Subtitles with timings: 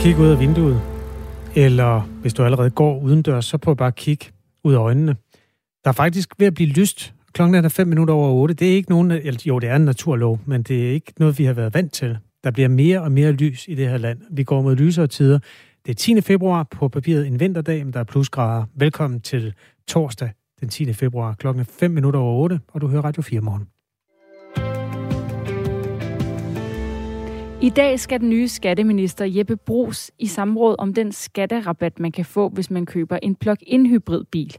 [0.00, 0.82] Kigge ud af vinduet.
[1.56, 4.26] Eller hvis du allerede går udendørs, så prøv bare at kigge
[4.64, 5.16] ud af øjnene.
[5.84, 7.14] Der er faktisk ved at blive lyst.
[7.32, 8.54] Klokken er 5 minutter over 8.
[8.54, 9.12] Det er ikke nogen,
[9.46, 12.18] jo det er en naturlov, men det er ikke noget, vi har været vant til.
[12.44, 14.18] Der bliver mere og mere lys i det her land.
[14.30, 15.38] Vi går mod lysere tider.
[15.86, 16.20] Det er 10.
[16.20, 18.64] februar på papiret en vinterdag, men der er plusgrader.
[18.74, 19.54] Velkommen til
[19.88, 20.30] torsdag
[20.60, 20.92] den 10.
[20.92, 23.79] februar klokken 5 minutter over 8, og du hører Radio 4 morgen.
[27.62, 32.24] I dag skal den nye skatteminister Jeppe Brugs i samråd om den skatterabat, man kan
[32.24, 34.56] få, hvis man køber en plug-in hybridbil.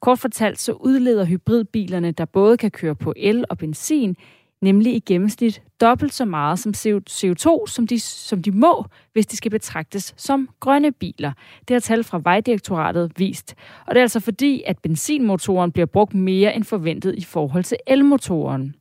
[0.00, 4.16] Kort fortalt så udleder hybridbilerne, der både kan køre på el og benzin,
[4.62, 6.72] nemlig i gennemsnit dobbelt så meget som
[7.10, 11.32] CO2, som de, som de må, hvis de skal betragtes som grønne biler.
[11.68, 13.54] Det har tal fra Vejdirektoratet vist.
[13.86, 17.76] Og det er altså fordi, at benzinmotoren bliver brugt mere end forventet i forhold til
[17.86, 18.74] elmotoren.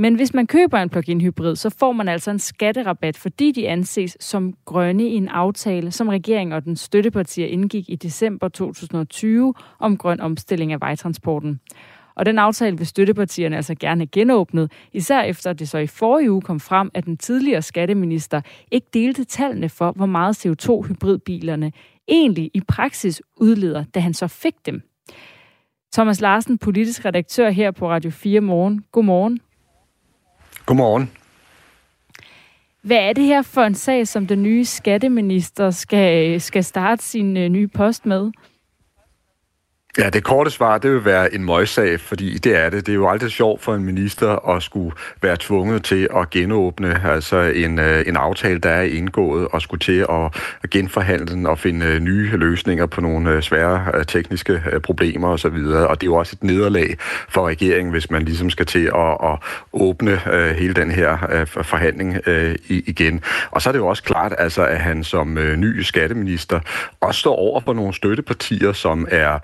[0.00, 3.68] Men hvis man køber en plug-in hybrid, så får man altså en skatterabat, fordi de
[3.68, 9.54] anses som grønne i en aftale, som regeringen og den støttepartier indgik i december 2020
[9.78, 11.60] om grøn omstilling af vejtransporten.
[12.14, 16.32] Og den aftale vil støttepartierne altså gerne have genåbnet, især efter det så i forrige
[16.32, 21.70] uge kom frem, at den tidligere skatteminister ikke delte tallene for, hvor meget CO2-hybridbilerne
[22.08, 24.82] egentlig i praksis udleder, da han så fik dem.
[25.94, 28.84] Thomas Larsen, politisk redaktør her på Radio 4 Morgen.
[28.92, 29.40] Godmorgen.
[30.68, 31.10] Godmorgen.
[32.82, 37.04] Hvad er det her for en sag, som den nye skatteminister skal, øh, skal starte
[37.04, 38.30] sin øh, nye post med?
[39.98, 42.86] Ja, det korte svar, det vil være en møgssag, fordi det er det.
[42.86, 47.06] Det er jo aldrig sjovt for en minister at skulle være tvunget til at genåbne
[47.06, 51.58] altså en, øh, en aftale, der er indgået, og skulle til at genforhandle den og
[51.58, 55.56] finde øh, nye løsninger på nogle øh, svære tekniske problemer osv.
[55.88, 56.96] Og det er jo også et nederlag
[57.28, 59.38] for regeringen, hvis man ligesom skal til at, at
[59.72, 60.20] åbne
[60.54, 62.16] hele den her forhandling
[62.68, 63.20] igen.
[63.50, 66.60] Og så er det jo også klart, altså, at han som ny skatteminister
[67.00, 69.38] også står over for nogle støttepartier, som er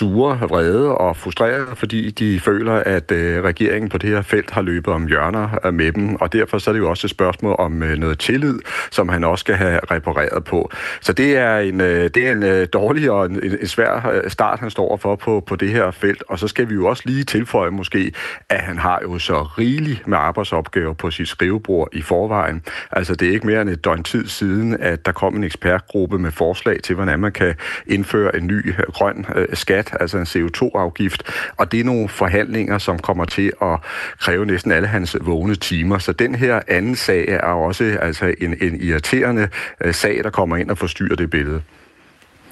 [0.00, 4.62] sure, vrede og frustrerede, fordi de føler, at øh, regeringen på det her felt har
[4.62, 7.56] løbet om hjørner øh, med dem, og derfor så er det jo også et spørgsmål
[7.58, 8.58] om øh, noget tillid,
[8.90, 10.70] som han også skal have repareret på.
[11.00, 14.30] Så det er en, øh, det er en øh, dårlig og en, en svær øh,
[14.30, 17.02] start, han står for på, på det her felt, og så skal vi jo også
[17.06, 18.12] lige tilføje måske,
[18.48, 22.62] at han har jo så rigeligt med arbejdsopgaver på sit skrivebord i forvejen.
[22.90, 26.18] Altså det er ikke mere end et døgn tid siden, at der kom en ekspertgruppe
[26.18, 27.54] med forslag til, hvordan man kan
[27.86, 31.22] indføre en ny øh, grøn øh, skat altså en CO2-afgift,
[31.56, 33.78] og det er nogle forhandlinger, som kommer til at
[34.18, 35.98] kræve næsten alle hans vågne timer.
[35.98, 39.48] Så den her anden sag er også altså en, en irriterende
[39.80, 41.62] øh, sag, der kommer ind og forstyrrer det billede.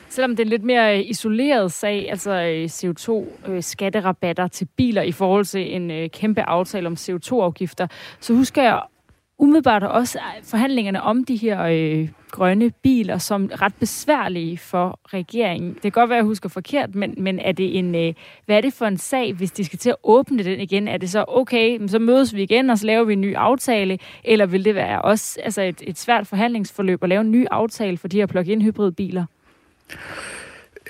[0.09, 5.13] Selvom det er en lidt mere øh, isoleret sag, altså øh, CO2-skatterabatter til biler i
[5.13, 7.87] forhold til en kæmpe aftale om CO2-afgifter,
[8.21, 8.81] så husker jeg
[9.39, 15.75] umiddelbart også forhandlingerne om de her øh, grønne biler som ret besværlige for regeringen.
[15.75, 18.15] Det kan godt være, at jeg husker forkert, men, men er det en, øh,
[18.47, 20.89] hvad er det for en sag, hvis de skal til at åbne den igen?
[20.89, 23.99] Er det så, okay, så mødes vi igen, og så laver vi en ny aftale?
[24.25, 27.99] Eller vil det være også altså et, et svært forhandlingsforløb at lave en ny aftale
[27.99, 29.25] for de her plug-in hybridbiler?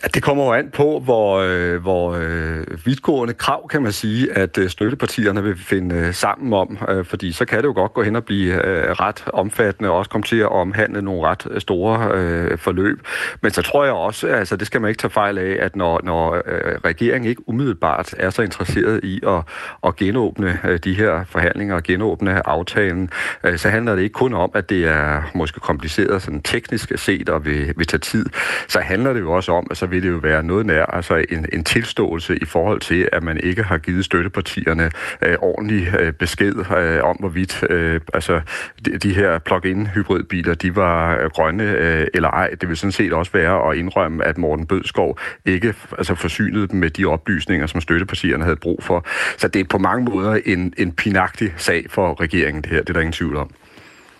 [0.02, 4.32] Ja, det kommer jo an på, hvor, øh, hvor øh, vidtgående krav, kan man sige,
[4.32, 7.94] at øh, støttepartierne vil finde øh, sammen om, øh, fordi så kan det jo godt
[7.94, 11.46] gå hen og blive øh, ret omfattende, og også komme til at omhandle nogle ret
[11.50, 13.06] øh, store øh, forløb.
[13.42, 16.00] Men så tror jeg også, altså det skal man ikke tage fejl af, at når,
[16.04, 16.42] når øh,
[16.84, 19.42] regeringen ikke umiddelbart er så interesseret i at,
[19.86, 23.10] at genåbne øh, de her forhandlinger og genåbne aftalen,
[23.44, 27.28] øh, så handler det ikke kun om, at det er måske kompliceret sådan teknisk set
[27.28, 28.26] og vil, vil tage tid,
[28.68, 31.24] så handler det jo også om, at så vil det jo være noget nær altså
[31.30, 34.90] en, en tilståelse i forhold til, at man ikke har givet støttepartierne
[35.22, 38.40] øh, ordentlig øh, besked øh, om, hvorvidt øh, altså,
[38.84, 42.50] de, de her plug-in hybridbiler, de var grønne øh, eller ej.
[42.60, 46.80] Det vil sådan set også være at indrømme, at Morten Bødskov ikke altså, forsynede dem
[46.80, 49.06] med de oplysninger, som støttepartierne havde brug for.
[49.36, 52.78] Så det er på mange måder en, en pinagtig sag for regeringen, det her.
[52.78, 53.50] Det er der ingen tvivl om.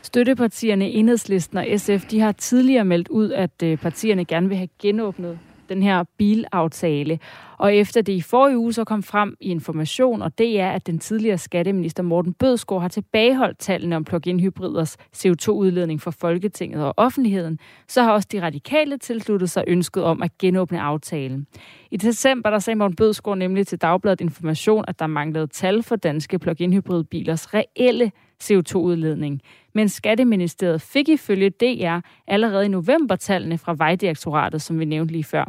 [0.03, 4.69] Støttepartierne Enhedslisten og SF, de har tidligere meldt ud, at øh, partierne gerne vil have
[4.83, 5.39] genåbnet
[5.69, 7.19] den her bilaftale.
[7.59, 10.87] Og efter det i forrige uge så kom frem i information, og det er, at
[10.87, 16.95] den tidligere skatteminister Morten Bødskov har tilbageholdt tallene om plug-in hybriders CO2-udledning for Folketinget og
[16.97, 21.47] offentligheden, så har også de radikale tilsluttet sig ønsket om at genåbne aftalen.
[21.91, 25.97] I december der sagde Morten Bødskov nemlig til Dagbladet Information, at der manglede tal for
[25.97, 28.13] danske plug-in hybridbilers reelle
[28.43, 29.41] CO2-udledning.
[29.79, 35.25] Men Skatteministeriet fik ifølge DR allerede i november tallene fra Vejdirektoratet, som vi nævnte lige
[35.25, 35.45] før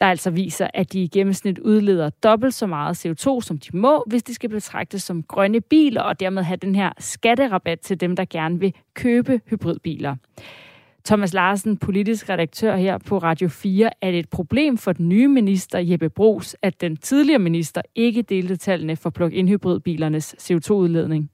[0.00, 4.04] der altså viser, at de i gennemsnit udleder dobbelt så meget CO2, som de må,
[4.06, 8.16] hvis de skal betragtes som grønne biler, og dermed have den her skatterabat til dem,
[8.16, 10.16] der gerne vil købe hybridbiler.
[11.04, 13.90] Thomas Larsen, politisk redaktør her på Radio 4.
[14.00, 18.22] Er det et problem for den nye minister Jeppe Brugs, at den tidligere minister ikke
[18.22, 21.30] delte tallene for plug-in hybridbilernes CO2-udledning?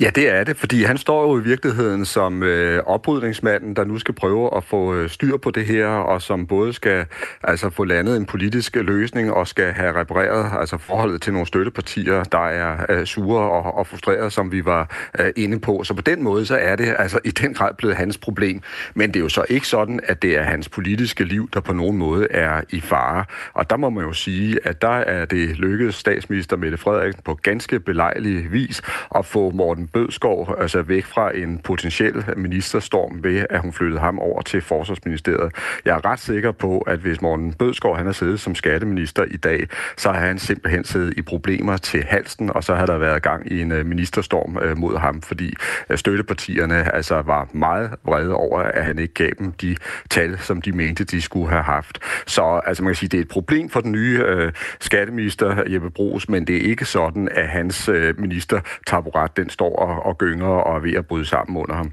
[0.00, 3.98] Ja, det er det, fordi han står jo i virkeligheden som øh, oprydningsmanden, der nu
[3.98, 7.06] skal prøve at få øh, styr på det her, og som både skal
[7.42, 12.24] altså få landet en politisk løsning og skal have repareret altså forholdet til nogle støttepartier,
[12.24, 15.84] der er øh, sure og, og frustrerede, som vi var øh, inde på.
[15.84, 18.60] Så på den måde, så er det altså i den grad blevet hans problem.
[18.94, 21.72] Men det er jo så ikke sådan, at det er hans politiske liv, der på
[21.72, 23.24] nogen måde er i fare.
[23.54, 27.34] Og der må man jo sige, at der er det lykkedes statsminister Mette Frederiksen på
[27.34, 28.82] ganske belejlig vis
[29.14, 34.18] at få Morten Bødskov altså væk fra en potentiel ministerstorm ved, at hun flyttede ham
[34.18, 35.52] over til Forsvarsministeriet.
[35.84, 39.36] Jeg er ret sikker på, at hvis Morten Bødskov han har siddet som skatteminister i
[39.36, 43.22] dag, så har han simpelthen siddet i problemer til halsen, og så har der været
[43.22, 45.54] gang i en øh, ministerstorm øh, mod ham, fordi
[45.90, 49.76] øh, støttepartierne altså var meget vrede over, at han ikke gav dem de
[50.10, 51.98] tal, som de mente, de skulle have haft.
[52.26, 55.90] Så altså man kan sige, det er et problem for den nye øh, skatteminister Jeppe
[55.90, 60.18] Brugs, men det er ikke sådan, at hans øh, minister taburet, den står og, og
[60.18, 61.92] gynger og er ved at bryde sammen under ham.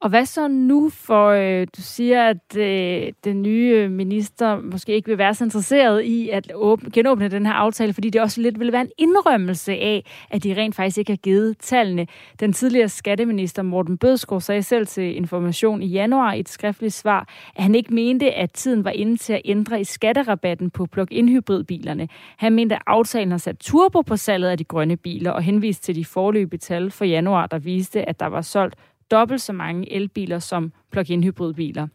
[0.00, 4.94] Og hvad så nu for, øh, du siger, at øh, den nye øh, minister måske
[4.94, 8.40] ikke vil være så interesseret i at åbne, genåbne den her aftale, fordi det også
[8.40, 12.06] lidt vil være en indrømmelse af, at de rent faktisk ikke har givet tallene.
[12.40, 17.28] Den tidligere skatteminister Morten Bødskov sagde selv til Information i januar i et skriftligt svar,
[17.56, 21.28] at han ikke mente, at tiden var inde til at ændre i skatterabatten på plug-in
[21.28, 22.08] hybridbilerne.
[22.36, 25.84] Han mente, at aftalen har sat turbo på salget af de grønne biler og henviste
[25.84, 28.74] til de forløbige tal for januar, der viste, at der var solgt
[29.10, 31.86] dobbelt så mange elbiler som plug-in hybridbiler.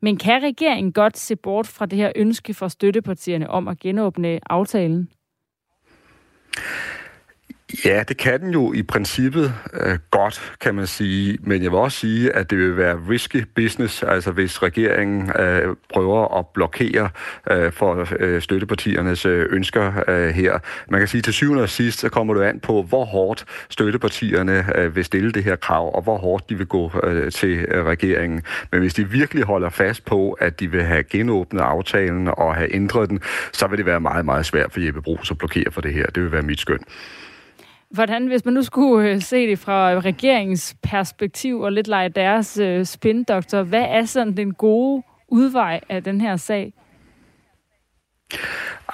[0.00, 4.40] Men kan regeringen godt se bort fra det her ønske fra støttepartierne om at genåbne
[4.50, 5.08] aftalen?
[7.84, 11.38] Ja, det kan den jo i princippet øh, godt, kan man sige.
[11.40, 15.76] Men jeg vil også sige, at det vil være risky business, altså hvis regeringen øh,
[15.92, 17.10] prøver at blokere
[17.50, 20.58] øh, for øh, støttepartiernes øh, ønsker øh, her.
[20.90, 23.44] Man kan sige, at til syvende og sidst, så kommer du an på, hvor hårdt
[23.70, 27.66] støttepartierne øh, vil stille det her krav, og hvor hårdt de vil gå øh, til
[27.68, 28.42] øh, regeringen.
[28.72, 32.74] Men hvis de virkelig holder fast på, at de vil have genåbnet aftalen og have
[32.74, 33.20] ændret den,
[33.52, 36.06] så vil det være meget, meget svært for Jeppe Brugs at blokere for det her.
[36.06, 36.80] Det vil være mit skøn.
[37.90, 42.58] Hvordan, hvis man nu skulle øh, se det fra regeringens perspektiv og lidt lege deres
[42.58, 46.72] øh, spindoktor, hvad er sådan den gode udvej af den her sag?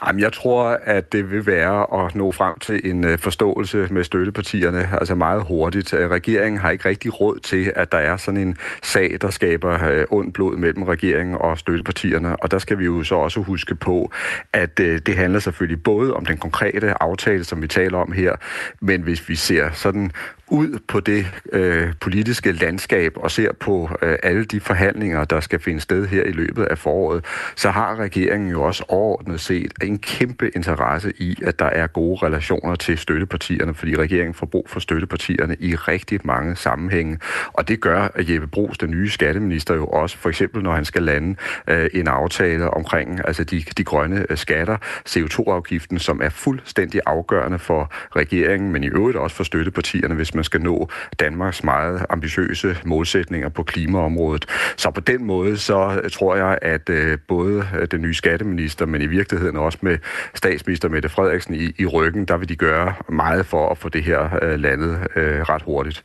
[0.06, 4.04] Jamen, jeg tror, at det vil være at nå frem til en øh, forståelse med
[4.04, 5.94] støttepartierne, altså meget hurtigt.
[5.94, 9.88] Øh, regeringen har ikke rigtig råd til, at der er sådan en sag, der skaber
[9.90, 12.36] øh, ondt blod mellem regeringen og støttepartierne.
[12.36, 14.12] Og der skal vi jo så også huske på,
[14.52, 18.36] at det handler selvfølgelig både om den konkrete aftale, som vi taler om her,
[18.80, 20.10] men hvis vi ser sådan
[20.52, 25.60] ud på det øh, politiske landskab og ser på øh, alle de forhandlinger, der skal
[25.60, 27.24] finde sted her i løbet af foråret,
[27.56, 32.26] så har regeringen jo også overordnet set en kæmpe interesse i, at der er gode
[32.26, 37.18] relationer til støttepartierne, fordi regeringen får brug for støttepartierne i rigtig mange sammenhænge.
[37.52, 40.84] Og det gør at Jeppe Brugs, den nye skatteminister, jo også, for eksempel når han
[40.84, 41.36] skal lande
[41.68, 44.76] øh, en aftale omkring altså de, de grønne øh, skatter,
[45.08, 50.42] CO2-afgiften, som er fuldstændig afgørende for regeringen, men i øvrigt også for støttepartierne, hvis man
[50.42, 50.88] man skal nå
[51.20, 54.46] Danmarks meget ambitiøse målsætninger på klimaområdet.
[54.76, 58.86] Så på den måde, så øh, tror jeg, at øh, både øh, den nye skatteminister,
[58.86, 59.98] men i virkeligheden også med
[60.34, 64.04] statsminister Mette Frederiksen i, i ryggen, der vil de gøre meget for at få det
[64.04, 66.04] her øh, landet øh, ret hurtigt.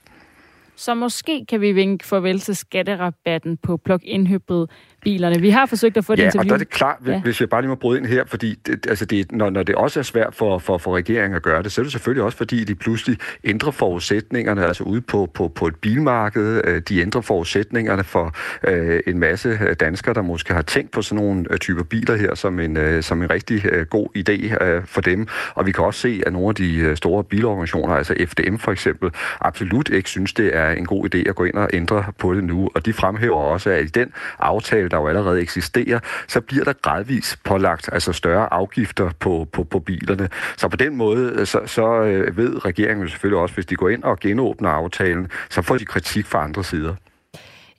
[0.76, 4.68] Så måske kan vi vinke farvel til skatterabatten på plug-in hybrid
[5.02, 5.42] bilerne.
[5.42, 6.42] Vi har forsøgt at få et ja, interview.
[6.42, 7.22] og der er det klart, ja.
[7.22, 9.76] hvis jeg bare lige må bryde ind her, fordi det, altså det, når, når det
[9.76, 12.38] også er svært for, for, for regeringen at gøre det, så er det selvfølgelig også,
[12.38, 16.62] fordi de pludselig ændrer forudsætningerne, altså ude på, på, på et bilmarked.
[16.64, 18.36] Øh, de ændrer forudsætningerne for
[18.68, 22.16] øh, en masse øh, danskere, der måske har tænkt på sådan nogle øh, typer biler
[22.16, 25.28] her som en, øh, som en rigtig øh, god idé øh, for dem.
[25.56, 29.12] Og vi kan også se, at nogle af de store bilorganisationer, altså FDM for eksempel,
[29.42, 32.44] absolut ikke synes, det er en god idé at gå ind og ændre på det
[32.44, 32.70] nu.
[32.76, 36.74] Og de fremhæver også, at i den aftale, der jo allerede eksisterer, så bliver der
[36.74, 40.30] gradvist pålagt altså større afgifter på, på, på bilerne.
[40.58, 43.90] Så på den måde, øh, så, så øh, ved regeringen selvfølgelig også, hvis de går
[43.90, 46.96] ind og genåbner aftalen, så får de kritik fra andre sider.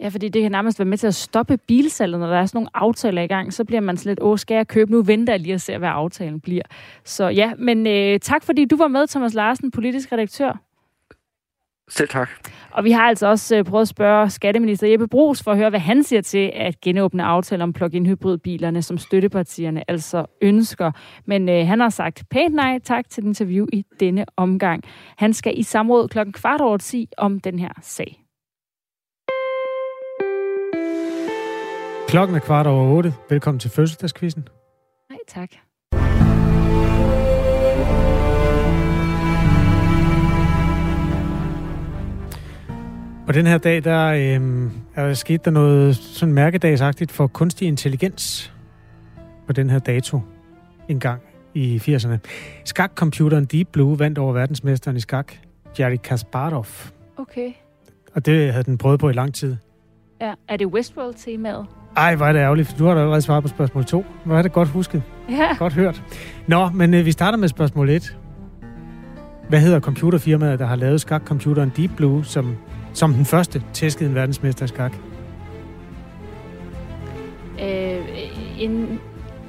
[0.00, 2.56] Ja, fordi det kan nærmest være med til at stoppe bilsalget, når der er sådan
[2.56, 3.52] nogle aftaler i gang.
[3.52, 5.02] Så bliver man sådan lidt, åh, skal jeg købe nu?
[5.02, 6.62] Venter jeg lige og ser, hvad aftalen bliver.
[7.04, 10.67] Så ja, men øh, tak fordi du var med, Thomas Larsen, politisk redaktør.
[11.88, 12.30] Selv tak.
[12.70, 15.70] Og vi har altså også øh, prøvet at spørge skatteminister Jeppe Brugs for at høre,
[15.70, 20.92] hvad han siger til at genåbne aftale om plug-in hybridbilerne, som støttepartierne altså ønsker.
[21.26, 24.84] Men øh, han har sagt pænt nej tak til et interview i denne omgang.
[25.16, 28.24] Han skal i samråd klokken kvart over 10 om den her sag.
[32.08, 33.14] Klokken er kvart over 8.
[33.30, 34.48] Velkommen til fødselsdagskvisten.
[35.10, 35.67] Nej tak.
[43.28, 47.68] På den her dag, der øh, er der sket der noget sådan mærkedagsagtigt for kunstig
[47.68, 48.52] intelligens
[49.46, 50.20] på den her dato
[50.88, 51.20] en gang
[51.54, 52.16] i 80'erne.
[52.64, 55.32] Skakcomputeren Deep Blue vandt over verdensmesteren i skak,
[55.78, 56.66] Jerry Kasparov.
[57.16, 57.52] Okay.
[58.14, 59.56] Og det havde den prøvet på i lang tid.
[60.20, 61.66] Ja, er det Westworld-temaet?
[61.96, 64.04] Ej, hvor er det ærgerligt, for du har da allerede svaret på spørgsmål 2.
[64.24, 65.02] Hvor er det godt husket.
[65.30, 65.56] Ja.
[65.58, 66.02] Godt hørt.
[66.46, 68.16] Nå, men øh, vi starter med spørgsmål 1.
[69.48, 72.56] Hvad hedder computerfirmaet, der har lavet skakcomputeren Deep Blue, som,
[72.98, 74.92] som den første tæskede en verdensmester i skak?
[77.62, 77.98] Øh,
[78.58, 79.00] en,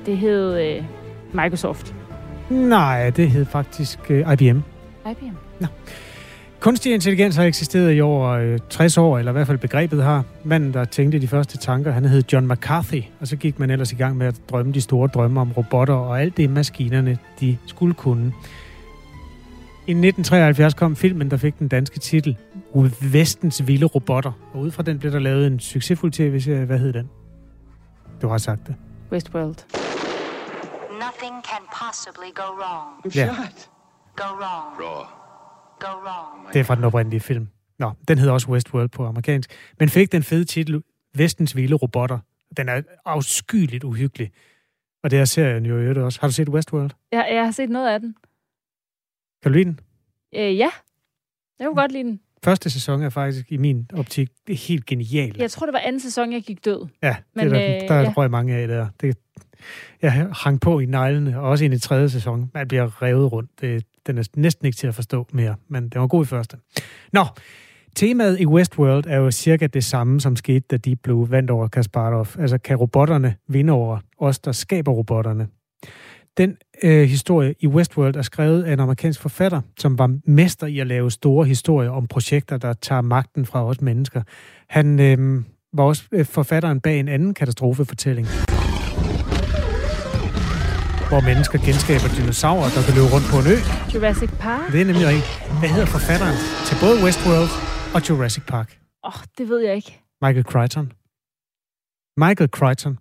[0.06, 0.84] det hed øh,
[1.34, 1.96] Microsoft.
[2.50, 4.60] Nej, det hed faktisk øh, IBM.
[5.12, 5.66] IBM.
[6.60, 10.24] Kunstig intelligens har eksisteret i over øh, 60 år, eller i hvert fald begrebet har.
[10.44, 13.92] Manden, der tænkte de første tanker, han hed John McCarthy, og så gik man ellers
[13.92, 17.58] i gang med at drømme de store drømme om robotter og alt det, maskinerne de
[17.68, 18.34] skulle kunne.
[19.90, 22.38] I 1973 kom filmen, der fik den danske titel
[23.12, 26.66] Vestens vilde robotter, og ud fra den blev der lavet en succesfuld tv-serie.
[26.66, 27.10] Hvad hed den?
[28.22, 28.76] Du har sagt det.
[29.12, 29.56] Westworld.
[30.92, 33.16] Nothing can possibly go wrong.
[33.16, 33.28] Ja,
[34.16, 34.78] Go wrong.
[35.80, 36.54] Go wrong.
[36.54, 37.48] det er fra den oprindelige film.
[37.80, 40.84] Nå, den hedder også Westworld på amerikansk, men fik den fede titel
[41.16, 42.20] Vestens vilde robotter.
[42.58, 44.32] Den er afskyeligt uhyggelig.
[45.04, 46.22] Og det er serien jo i øvrigt også.
[46.22, 46.92] Har du set Westworld?
[47.12, 48.16] Jeg, jeg har set noget af den.
[49.44, 49.80] Kan du lide den?
[50.36, 50.70] Øh, ja.
[51.60, 52.20] Jeg kunne godt lide den.
[52.44, 55.36] Første sæson er faktisk i min optik helt genial.
[55.38, 56.88] Jeg tror, det var anden sæson, jeg gik død.
[57.04, 58.14] Ja, Men, det er der, øh, der ja.
[58.18, 58.88] røg mange af der.
[59.02, 59.18] Det,
[60.02, 62.52] jeg hang på i neglene, og også i tredje sæson.
[62.54, 63.62] Man bliver revet rundt.
[63.62, 66.58] Det, den er næsten ikke til at forstå mere, men den var god i første.
[67.14, 67.26] Nå,
[67.96, 71.68] temaet i Westworld er jo cirka det samme, som skete, da Deep Blue vandt over
[71.68, 72.28] Kasparov.
[72.40, 75.48] Altså, kan robotterne vinde over os, der skaber robotterne?
[76.38, 80.80] Den øh, historie i Westworld er skrevet af en amerikansk forfatter, som var mester i
[80.80, 84.22] at lave store historier om projekter, der tager magten fra os mennesker.
[84.70, 85.44] Han øh,
[85.74, 88.28] var også øh, forfatteren bag en anden katastrofefortælling,
[91.10, 93.58] hvor mennesker genskaber dinosaurer, der kan løbe rundt på en ø.
[93.94, 94.72] Jurassic Park?
[94.72, 95.28] Det er nemlig rigtigt.
[95.60, 97.50] Hvad hedder forfatteren til både Westworld
[97.96, 98.70] og Jurassic Park?
[99.04, 99.92] Åh, oh, det ved jeg ikke.
[100.22, 100.88] Michael Crichton.
[102.24, 102.98] Michael Crichton.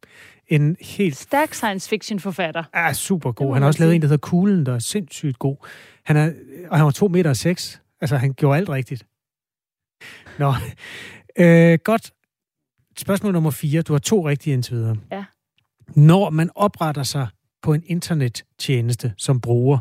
[0.49, 2.65] En helt Stærk science fiction forfatter.
[2.73, 3.53] er super god.
[3.53, 5.57] Han har også lavet en, der hedder Kuglen, der er sindssygt god.
[6.05, 6.33] Han er,
[6.71, 7.83] og han var 2 meter og 6.
[8.01, 9.07] Altså, han gjorde alt rigtigt.
[10.39, 10.55] Nå,
[11.39, 12.13] øh, godt.
[12.99, 13.83] Spørgsmål nummer 4.
[13.83, 14.97] Du har to rigtige indtil videre.
[15.13, 15.25] Ja.
[15.97, 17.29] Når man opretter sig
[17.63, 19.79] på en internettjeneste som bruger,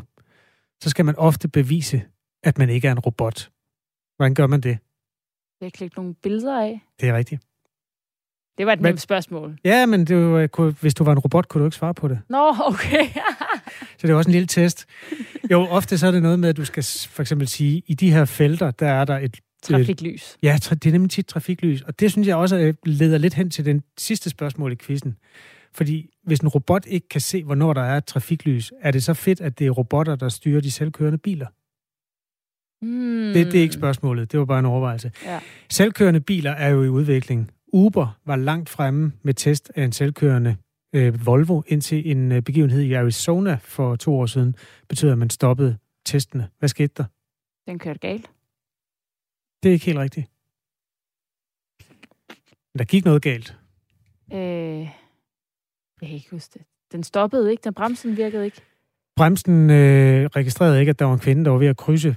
[0.82, 2.02] så skal man ofte bevise,
[2.42, 3.50] at man ikke er en robot.
[4.16, 4.78] Hvordan gør man det?
[5.60, 6.80] Jeg klikke nogle billeder af.
[7.00, 7.42] Det er rigtigt.
[8.58, 9.58] Det var et Men- nemt spørgsmål.
[9.64, 12.08] Ja, men det var, kunne- hvis du var en robot, kunne du ikke svare på
[12.08, 12.20] det.
[12.28, 13.06] Nå, okay.
[13.98, 14.86] Så det er også en lille test.
[15.50, 18.12] Jo, ofte så er det noget med, at du skal for eksempel sige, i de
[18.12, 19.36] her felter, der er der et...
[19.62, 20.38] Trafiklys.
[20.42, 21.82] Ja, tra- det er nemlig tit trafiklys.
[21.82, 25.16] Og det synes jeg også øh, leder lidt hen til den sidste spørgsmål i quizzen.
[25.74, 29.14] Fordi hvis en robot ikke kan se, hvornår der er et trafiklys, er det så
[29.14, 31.46] fedt, at det er robotter, der styrer de selvkørende biler?
[32.82, 33.32] Mm.
[33.34, 35.10] Det, det er ikke spørgsmålet, det var bare en overvejelse.
[35.24, 35.38] Ja.
[35.70, 37.50] Selvkørende biler er jo i udvikling.
[37.72, 40.56] Uber var langt fremme med test af en selvkørende
[40.94, 44.56] øh, Volvo, indtil en øh, begivenhed i Arizona for to år siden
[44.88, 46.48] betød, at man stoppede testene.
[46.58, 47.04] Hvad skete der?
[47.66, 48.30] Den kørte galt.
[49.62, 50.30] Det er ikke helt rigtigt.
[52.72, 53.56] Men der gik noget galt.
[54.32, 54.38] Øh,
[56.00, 56.66] jeg kan ikke huske det.
[56.92, 57.60] Den stoppede ikke.
[57.64, 58.60] Den bremsen virkede ikke.
[59.16, 62.16] Bremsen øh, registrerede ikke, at der var en kvinde, der var ved at krydse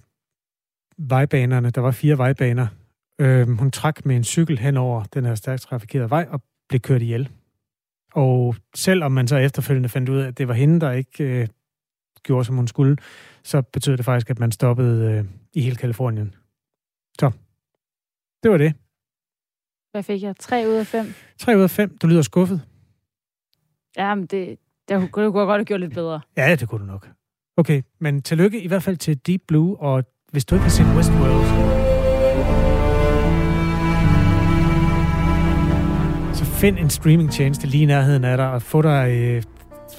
[0.98, 1.70] vejbanerne.
[1.70, 2.68] Der var fire vejbaner.
[3.20, 6.80] Øh, hun trak med en cykel hen over den her stærkt trafikerede vej og blev
[6.80, 7.30] kørt ihjel.
[8.14, 11.48] Og selvom man så efterfølgende fandt ud af, at det var hende, der ikke øh,
[12.24, 12.98] gjorde, som hun skulle,
[13.44, 16.36] så betød det faktisk, at man stoppede øh, i hele Kalifornien.
[17.20, 17.32] Så,
[18.44, 18.74] det var det.
[19.92, 20.36] Hvad fik jeg?
[20.40, 21.14] 3 ud af 5.
[21.40, 21.98] 3 ud af 5.
[21.98, 22.62] Du lyder skuffet.
[23.98, 26.22] Jamen, det, det kunne jeg godt have gjort lidt bedre.
[26.38, 27.10] Ja, det kunne du nok.
[27.58, 30.86] Okay, men tillykke i hvert fald til Deep Blue, og hvis du ikke har set
[30.96, 31.81] Westworld,
[36.62, 39.44] find en streamingtjeneste lige i nærheden af dig, og få dig, øh,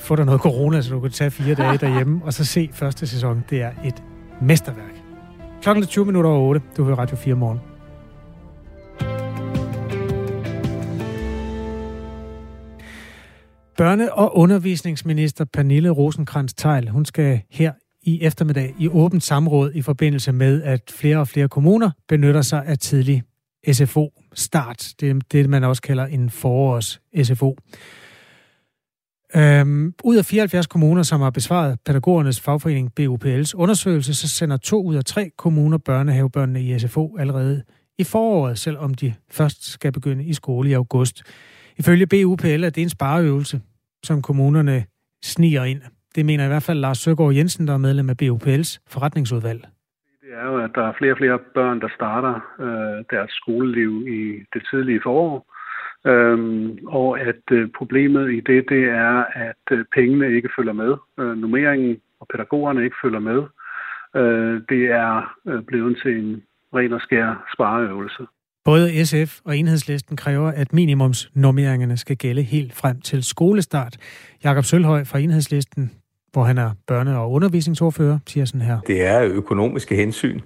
[0.01, 3.07] få dig noget corona, så du kan tage fire dage derhjemme, og så se første
[3.07, 3.45] sæson.
[3.51, 4.03] Det er et
[4.43, 5.03] mesterværk.
[5.63, 6.61] Klokken er 20 minutter over 8.
[6.77, 7.59] Du hører Radio 4 morgen.
[13.81, 19.83] Børne- og undervisningsminister Pernille rosenkrantz teil hun skal her i eftermiddag i åbent samråd i
[19.83, 23.23] forbindelse med, at flere og flere kommuner benytter sig af tidlig
[23.73, 24.89] SFO start.
[25.01, 27.57] Det er det, man også kalder en forårs SFO.
[29.37, 34.83] Øhm, ud af 74 kommuner, som har besvaret pædagogernes fagforening BUPL's undersøgelse, så sender to
[34.83, 37.63] ud af tre kommuner børnehavebørnene i SFO allerede
[37.99, 41.23] i foråret, selvom de først skal begynde i skole i august.
[41.79, 43.61] Ifølge BUPL er det en spareøvelse,
[44.05, 44.85] som kommunerne
[45.25, 45.81] sniger ind.
[46.15, 49.67] Det mener i hvert fald Lars Søgaard Jensen, der er medlem af BUPL's forretningsudvalg.
[50.33, 53.93] Det er jo, at der er flere og flere børn, der starter øh, deres skoleliv
[54.09, 55.35] i det tidlige forår.
[56.07, 60.93] Øhm, og at øh, problemet i det, det er, at øh, pengene ikke følger med.
[61.21, 63.41] Øh, nummeringen og pædagogerne ikke følger med.
[64.21, 66.43] Øh, det er øh, blevet til en
[66.75, 68.23] ren og skær spareøvelse.
[68.65, 73.97] Både SF og Enhedslisten kræver, at minimumsnormeringerne skal gælde helt frem til skolestart.
[74.45, 75.91] Jakob Sølhøj fra Enhedslisten,
[76.33, 78.81] hvor han er børne- og undervisningsordfører, siger sådan her.
[78.87, 80.41] Det er økonomiske hensyn,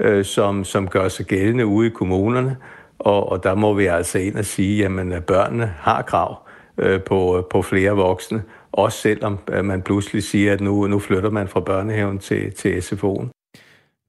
[0.00, 2.56] øh, som, som gør sig gældende ude i kommunerne,
[2.98, 7.00] og, og der må vi altså ind og sige, jamen, at børnene har krav øh,
[7.02, 8.42] på, på flere voksne,
[8.72, 12.78] også selvom øh, man pludselig siger, at nu, nu flytter man fra børnehaven til, til
[12.78, 13.28] SFO'en.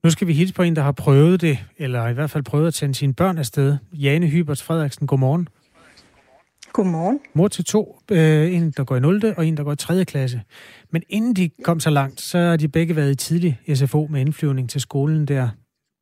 [0.04, 2.66] Nu skal vi hilse på en, der har prøvet det, eller i hvert fald prøvet
[2.66, 3.76] at sende sine børn afsted.
[3.92, 5.48] Jane Hyberts Frederiksen, godmorgen.
[6.72, 7.20] Godmorgen.
[7.34, 9.34] Mor til to, øh, en der går i 0.
[9.36, 10.04] og en der går i 3.
[10.04, 10.42] klasse.
[10.90, 14.20] Men inden de kom så langt, så har de begge været i tidlig SFO med
[14.20, 15.48] indflyvning til skolen der.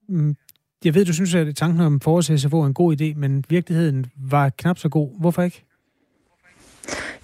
[0.09, 0.37] Mm,
[0.85, 4.07] jeg ved, du synes, at tanken om forårs SFO er en god idé, men virkeligheden
[4.17, 5.21] var knap så god.
[5.21, 5.65] Hvorfor ikke?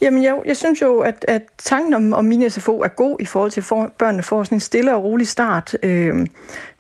[0.01, 3.25] Jamen, jeg, jeg synes jo, at, at tanken om, om min SFO er god i
[3.25, 6.27] forhold til for, børnene får sådan en stille og rolig start øh,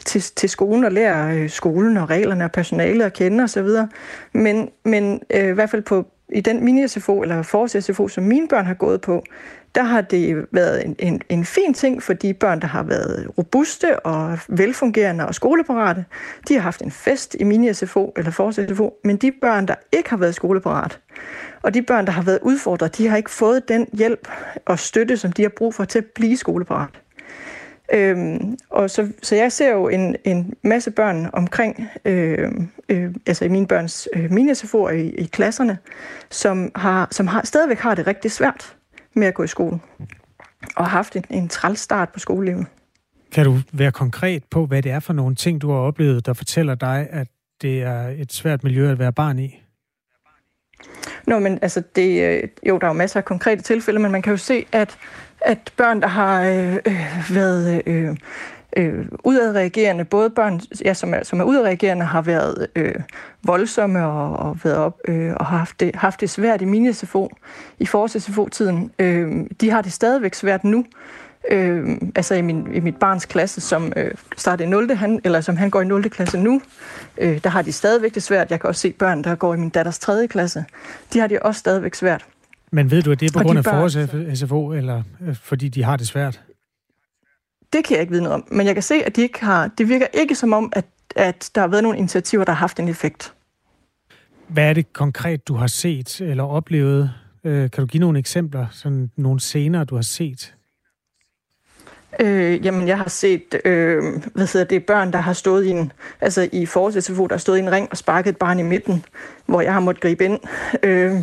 [0.04, 3.68] til, til skolen og lære øh, skolen og reglerne og personalet at kende osv.
[4.32, 8.66] Men, men øh, i hvert fald på, i den mini-SFO eller forårs-SFO, som mine børn
[8.66, 9.24] har gået på,
[9.74, 13.30] der har det været en, en, en fin ting for de børn, der har været
[13.38, 16.04] robuste og velfungerende og skoleparate.
[16.48, 20.16] De har haft en fest i mini-SFO eller forårs-SFO, men de børn, der ikke har
[20.16, 20.96] været skoleparate,
[21.62, 24.28] og de børn, der har været udfordret, de har ikke fået den hjælp
[24.66, 27.03] og støtte, som de har brug for til at blive skoleparat.
[27.92, 32.52] Øhm, og så, så jeg ser jo en, en masse børn omkring, øh,
[32.88, 34.52] øh, altså i mine børns øh, mini
[34.94, 35.78] i, i klasserne,
[36.30, 38.76] som, har, som har, stadigvæk har det rigtig svært
[39.14, 39.78] med at gå i skole,
[40.76, 42.66] og har haft en, en træls start på skolelivet.
[43.32, 46.32] Kan du være konkret på, hvad det er for nogle ting, du har oplevet, der
[46.32, 47.28] fortæller dig, at
[47.62, 49.60] det er et svært miljø at være barn i?
[51.26, 54.22] Nå, men altså, det, øh, jo, der er jo masser af konkrete tilfælde, men man
[54.22, 54.98] kan jo se, at,
[55.40, 58.16] at børn, der har øh, øh, været øh,
[58.76, 62.94] øh, udadreagerende, både børn, ja, som, er, som er udadreagerende, har været øh,
[63.42, 66.94] voldsomme og, og været op øh, og har haft det, haft det svært i min
[66.94, 67.30] SFO,
[67.78, 68.90] i forårs SFO-tiden.
[68.98, 70.84] Øh, de har det stadigvæk svært nu.
[71.50, 74.96] Øh, altså i, min, i mit barns klasse, som øh, startede i 0.
[74.96, 76.10] Han, eller som han går i 0.
[76.10, 76.62] klasse nu,
[77.18, 78.50] øh, der har de stadigvæk det svært.
[78.50, 80.28] Jeg kan også se børn, der går i min datters 3.
[80.28, 80.64] klasse.
[81.12, 82.26] De har det også stadigvæk svært.
[82.70, 85.36] Men ved du, at det er på og grund af børn, forårs SFO, eller øh,
[85.36, 86.40] fordi de har det svært?
[87.72, 88.44] Det kan jeg ikke vide noget om.
[88.50, 90.84] Men jeg kan se, at de ikke har, det virker ikke som om, at,
[91.16, 93.34] at der har været nogle initiativer, der har haft en effekt.
[94.48, 97.10] Hvad er det konkret, du har set eller oplevet?
[97.44, 100.53] Øh, kan du give nogle eksempler, sådan nogle scener, du har set?
[102.20, 104.02] Øh, jamen, jeg har set, øh,
[104.34, 107.58] hvad hedder det, børn, der har stået i en, altså i forårs der har stået
[107.58, 109.04] i en ring og sparket et barn i midten,
[109.46, 110.38] hvor jeg har måttet gribe ind.
[110.82, 111.22] Øh, Hvad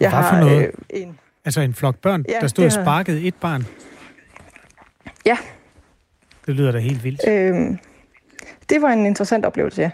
[0.00, 0.62] jeg har, for noget?
[0.62, 3.66] Øh, en, altså en flok børn, ja, der stod og sparkede et barn?
[5.26, 5.36] Ja.
[6.46, 7.20] Det lyder da helt vildt.
[7.28, 7.78] Øh,
[8.68, 9.90] det var en interessant oplevelse, ja.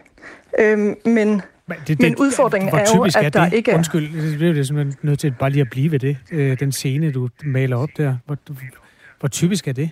[0.59, 1.43] Øh, men, men,
[1.87, 3.77] det, men udfordringen er jo, at er der ikke er...
[3.77, 6.17] Undskyld, det bliver det simpelthen nødt til bare lige at blive ved det.
[6.33, 8.17] Øh, den scene, du maler op der.
[8.27, 8.37] Hvor,
[9.21, 9.91] hvor typisk er det?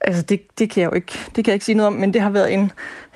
[0.00, 2.12] Altså, det, det, kan jeg jo ikke, det kan jeg ikke sige noget om, men
[2.12, 2.72] det har været en,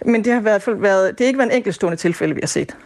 [0.06, 2.40] men det har i hvert fald været, det er ikke været en enkeltstående tilfælde, vi
[2.42, 2.76] har set.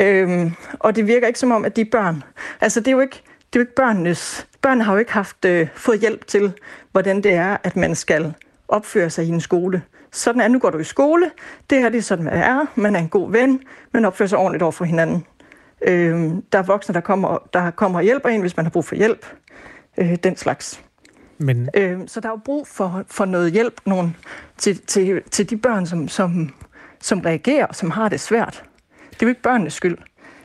[0.00, 2.22] Øhm, og det virker ikke som om, at de børn,
[2.60, 5.44] altså det er jo ikke, det er jo ikke børnenes, børnene har jo ikke haft,
[5.44, 6.52] øh, fået hjælp til,
[6.92, 8.34] hvordan det er, at man skal
[8.68, 9.82] opføre sig i en skole.
[10.12, 11.30] Sådan er, nu går du i skole,
[11.70, 14.28] det her det er sådan, hvad det er, man er en god ven, man opfører
[14.28, 15.26] sig ordentligt over for hinanden.
[15.82, 18.84] Øhm, der er voksne, der kommer, der kommer og hjælper en, hvis man har brug
[18.84, 19.26] for hjælp.
[19.98, 20.82] Øh, den slags.
[21.40, 21.68] Men...
[21.76, 24.16] Øh, så der er jo brug for, for noget hjælp nogen,
[24.56, 26.54] til, til, til de børn, som, som,
[27.00, 28.64] som reagerer og som har det svært.
[29.10, 29.98] Det er jo ikke børnenes skyld.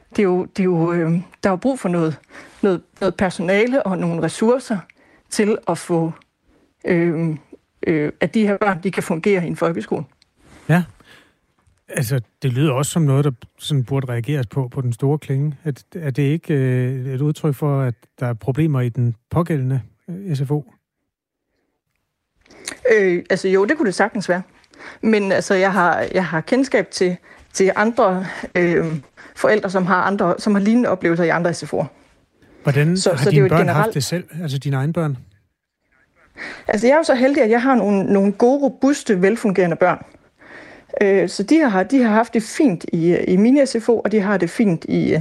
[0.10, 1.12] Det er jo, det er jo, øh,
[1.44, 2.20] der er jo brug for noget,
[2.62, 4.78] noget, noget personale og nogle ressourcer
[5.30, 6.12] til at få,
[6.86, 7.36] øh,
[7.88, 10.04] øh, at de her børn de kan fungere i en folkeskole.
[10.70, 10.84] Ja,
[11.90, 15.58] Altså, det lyder også som noget, der sådan burde reageres på, på den store klinge.
[15.64, 19.82] Er, er det ikke øh, et udtryk for, at der er problemer i den pågældende
[20.10, 20.72] øh, SFO?
[22.94, 24.42] Øh, altså jo, det kunne det sagtens være.
[25.02, 27.18] Men altså, jeg har, jeg har kendskab til,
[27.54, 28.26] til andre
[28.56, 28.86] øh,
[29.36, 31.86] forældre, som har, andre, som har lignende oplevelser i andre SFO'er.
[32.64, 33.84] Hvordan så, har så dine det børn generelt...
[33.84, 35.18] haft det selv, altså dine egne børn?
[36.68, 40.06] Altså jeg er jo så heldig, at jeg har nogle, nogle gode, robuste, velfungerende børn.
[41.02, 44.20] Øh, så de har, de har haft det fint i, i min SFO, og de
[44.20, 45.18] har det fint i,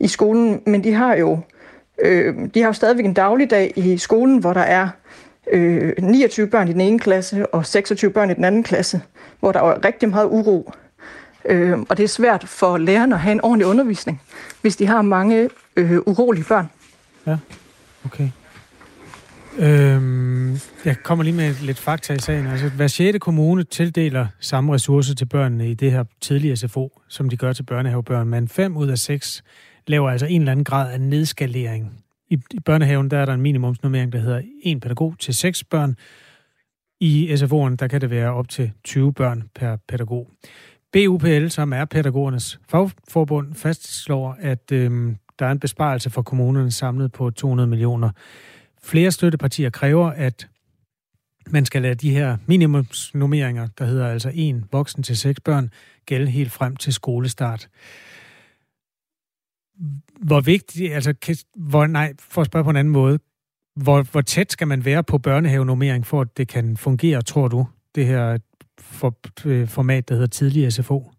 [0.00, 1.38] i skolen, men de har jo
[1.98, 4.88] øh, de har jo stadigvæk en dagligdag i skolen, hvor der er
[5.52, 9.00] øh, 29 børn i den ene klasse og 26 børn i den anden klasse,
[9.40, 10.72] hvor der var rigtig meget uro.
[11.44, 14.22] Øh, og det er svært for lærerne at have en ordentlig undervisning,
[14.62, 16.66] hvis de har mange øh, urolige børn.
[17.26, 17.36] Ja,
[18.04, 18.28] okay.
[19.58, 22.46] Øhm, jeg kommer lige med lidt fakta i sagen.
[22.46, 23.18] Altså, hver 6.
[23.20, 27.62] kommune tildeler samme ressourcer til børnene i det her tidlige SFO, som de gør til
[27.62, 29.44] børnehavebørn, men 5 ud af 6
[29.86, 32.03] laver altså en eller anden grad af nedskalering.
[32.34, 35.96] I, i børnehaven der er der en minimumsnummering, der hedder en pædagog til seks børn.
[37.00, 40.30] I SFO'en der kan det være op til 20 børn per pædagog.
[40.92, 47.12] BUPL, som er pædagogernes fagforbund, fastslår, at øh, der er en besparelse for kommunerne samlet
[47.12, 48.10] på 200 millioner.
[48.82, 50.48] Flere støttepartier kræver, at
[51.50, 55.70] man skal lade de her minimumsnummeringer, der hedder altså en voksen til seks børn,
[56.06, 57.68] gælde helt frem til skolestart.
[60.20, 63.18] Hvor vigtigt, altså, hvor, nej, for at spørge på en anden måde,
[63.76, 67.66] hvor, hvor tæt skal man være på børnehavenormering, for at det kan fungere, tror du,
[67.94, 68.38] det her
[68.78, 71.10] for, øh, format, der hedder tidlig SFO?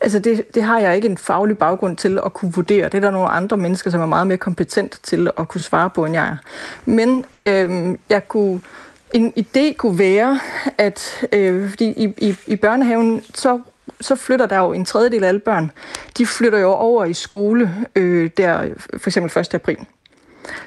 [0.00, 2.84] Altså det, det har jeg ikke en faglig baggrund til at kunne vurdere.
[2.84, 5.90] Det er der nogle andre mennesker, som er meget mere kompetent til at kunne svare
[5.90, 6.36] på, end jeg er.
[6.84, 8.60] Men øhm, jeg kunne,
[9.12, 10.40] en idé kunne være,
[10.78, 13.60] at øh, fordi i, i, i børnehaven, så
[14.00, 15.70] så flytter der jo en tredjedel af alle børn.
[16.18, 18.68] De flytter jo over i skole øh, der
[18.98, 19.54] for eksempel 1.
[19.54, 19.78] april.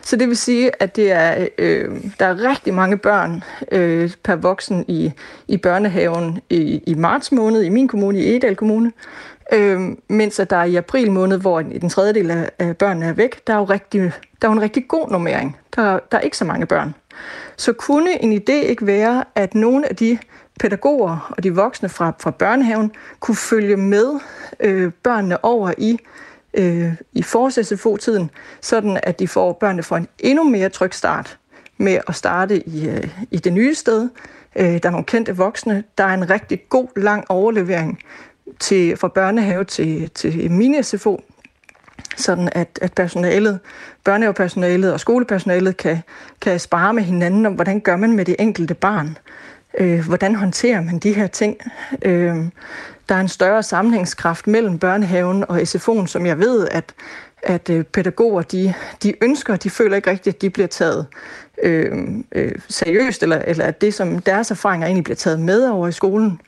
[0.01, 4.35] Så det vil sige, at det er, øh, der er rigtig mange børn øh, per
[4.35, 5.11] voksen i,
[5.47, 8.91] i børnehaven i, i marts måned i min kommune, i Edal Kommune.
[9.53, 13.47] Øh, mens at der i april måned, hvor den tredjedel af, af børnene er væk,
[13.47, 14.01] der er jo rigtig,
[14.41, 15.57] der er jo en rigtig god normering.
[15.75, 16.95] Der, der er ikke så mange børn.
[17.57, 20.17] Så kunne en idé ikke være, at nogle af de
[20.59, 24.19] pædagoger og de voksne fra, fra børnehaven kunne følge med
[24.59, 25.99] øh, børnene over i
[26.53, 28.29] øh, i forårs SFO-tiden,
[28.61, 31.37] sådan at de får børnene får en endnu mere tryg start
[31.77, 34.09] med at starte i, øh, i det nye sted.
[34.55, 35.83] Øh, der er nogle kendte voksne.
[35.97, 37.99] Der er en rigtig god, lang overlevering
[38.59, 41.17] til, fra børnehave til, til mini-SFO,
[42.17, 43.59] sådan at, at personalet,
[44.03, 45.97] børnehavepersonalet og skolepersonalet kan,
[46.41, 49.17] kan spare med hinanden om, hvordan gør man med det enkelte barn.
[49.77, 51.57] Øh, hvordan håndterer man de her ting?
[52.01, 52.35] Øh,
[53.09, 56.93] der er en større sammenhængskraft mellem børnehaven og SFO'en, som jeg ved, at,
[57.43, 61.07] at øh, pædagoger de, de ønsker, de føler ikke rigtigt, at de bliver taget
[61.63, 65.87] øh, øh, seriøst, eller, eller at det, som deres erfaringer egentlig bliver taget med over
[65.87, 66.41] i skolen.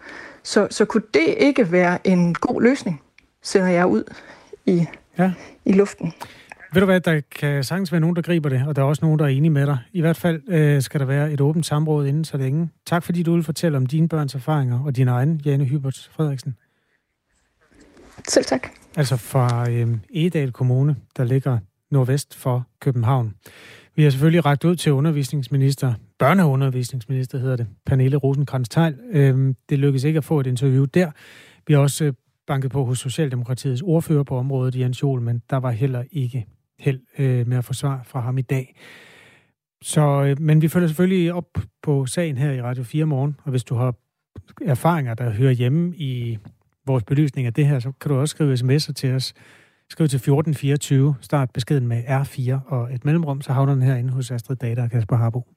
[0.44, 3.02] Så, så kunne det ikke være en god løsning,
[3.44, 4.04] sender jeg ud
[4.66, 4.86] i,
[5.18, 5.32] ja.
[5.66, 6.14] i luften.
[6.74, 9.06] Ved du hvad, der kan sagtens være nogen, der griber det, og der er også
[9.06, 9.78] nogen, der er enige med dig.
[9.94, 12.70] I hvert fald øh, skal der være et åbent samråd inden så længe.
[12.86, 16.56] Tak fordi du vil fortælle om dine børns erfaringer og dine egne, Jane Hybert Frederiksen.
[18.28, 18.68] Selv tak.
[18.98, 21.58] Altså fra øh, Edal Kommune, der ligger
[21.92, 23.34] nordvest for København.
[23.96, 29.80] Vi har selvfølgelig rækket ud til undervisningsminister, børneundervisningsminister hedder det, Pernille rosenkrantz teil øh, Det
[29.80, 31.12] lykkedes ikke at få et interview der.
[31.68, 32.14] Vi har også øh,
[32.48, 36.46] banket på hos Socialdemokratiets ordfører på området, Jens Jol, men der var heller ikke
[36.80, 38.76] held øh, med at få svar fra ham i dag.
[39.82, 43.52] Så, øh, men vi følger selvfølgelig op på sagen her i Radio 4 morgen, og
[43.52, 43.96] hvis du har
[44.62, 46.38] erfaringer, der hører hjemme i
[46.86, 49.34] vores belysning af det her, så kan du også skrive sms'er til os.
[49.90, 54.32] Skriv til 1424, start beskeden med R4 og et mellemrum, så havner den herinde hos
[54.32, 55.48] Astrid Data og Kasper Harbo.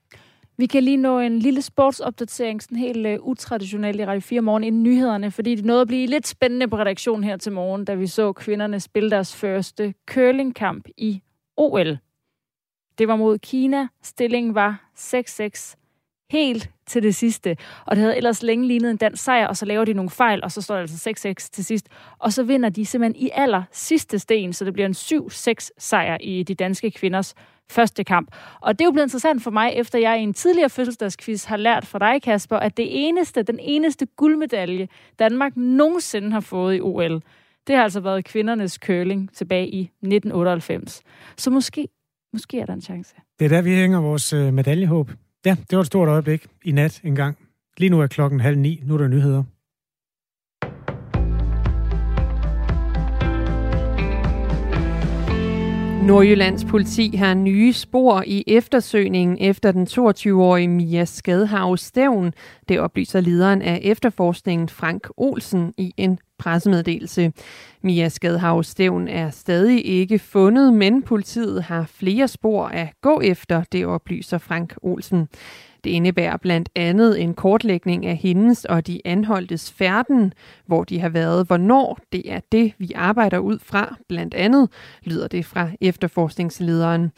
[0.57, 4.63] Vi kan lige nå en lille sportsopdatering, sådan helt uh, utraditionelt i Radio 4 morgen
[4.63, 7.93] inden nyhederne, fordi det nåede at blive lidt spændende på redaktionen her til morgen, da
[7.93, 11.21] vi så kvinderne spille deres første curlingkamp i
[11.57, 11.97] OL.
[12.97, 13.87] Det var mod Kina.
[14.03, 15.75] Stillingen var 6-6
[16.29, 17.57] helt til det sidste.
[17.85, 20.43] Og det havde ellers længe lignet en dansk sejr, og så laver de nogle fejl,
[20.43, 21.87] og så står det altså 6-6 til sidst.
[22.19, 26.17] Og så vinder de simpelthen i aller sidste sten, så det bliver en 7-6 sejr
[26.21, 27.33] i de danske kvinders
[27.71, 28.35] første kamp.
[28.61, 31.57] Og det er jo blevet interessant for mig, efter jeg i en tidligere fødselsdagsquiz har
[31.57, 34.87] lært fra dig, Kasper, at det eneste, den eneste guldmedalje,
[35.19, 37.21] Danmark nogensinde har fået i OL,
[37.67, 41.01] det har altså været kvindernes curling tilbage i 1998.
[41.37, 41.87] Så måske,
[42.33, 43.15] måske er der en chance.
[43.39, 45.11] Det er der, vi hænger vores øh, medaljehåb.
[45.45, 47.37] Ja, det var et stort øjeblik i nat engang.
[47.77, 48.81] Lige nu er klokken halv ni.
[48.85, 49.43] Nu er der nyheder.
[56.07, 62.33] Nordjyllands politi har nye spor i eftersøgningen efter den 22-årige Mia Skadhav Stævn.
[62.69, 67.31] Det oplyser lederen af efterforskningen Frank Olsen i en pressemeddelelse.
[67.81, 73.63] Mia Skadhav Stævn er stadig ikke fundet, men politiet har flere spor at gå efter,
[73.71, 75.27] det oplyser Frank Olsen.
[75.83, 80.33] Det indebærer blandt andet en kortlægning af hendes og de anholdtes færden,
[80.65, 81.99] hvor de har været, hvornår.
[82.11, 84.69] Det er det, vi arbejder ud fra, blandt andet,
[85.03, 87.11] lyder det fra efterforskningslederen.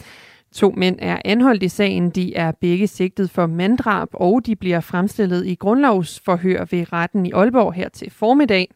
[0.54, 2.10] To mænd er anholdt i sagen.
[2.10, 7.32] De er begge sigtet for manddrab, og de bliver fremstillet i grundlovsforhør ved retten i
[7.32, 8.73] Aalborg her til formiddag.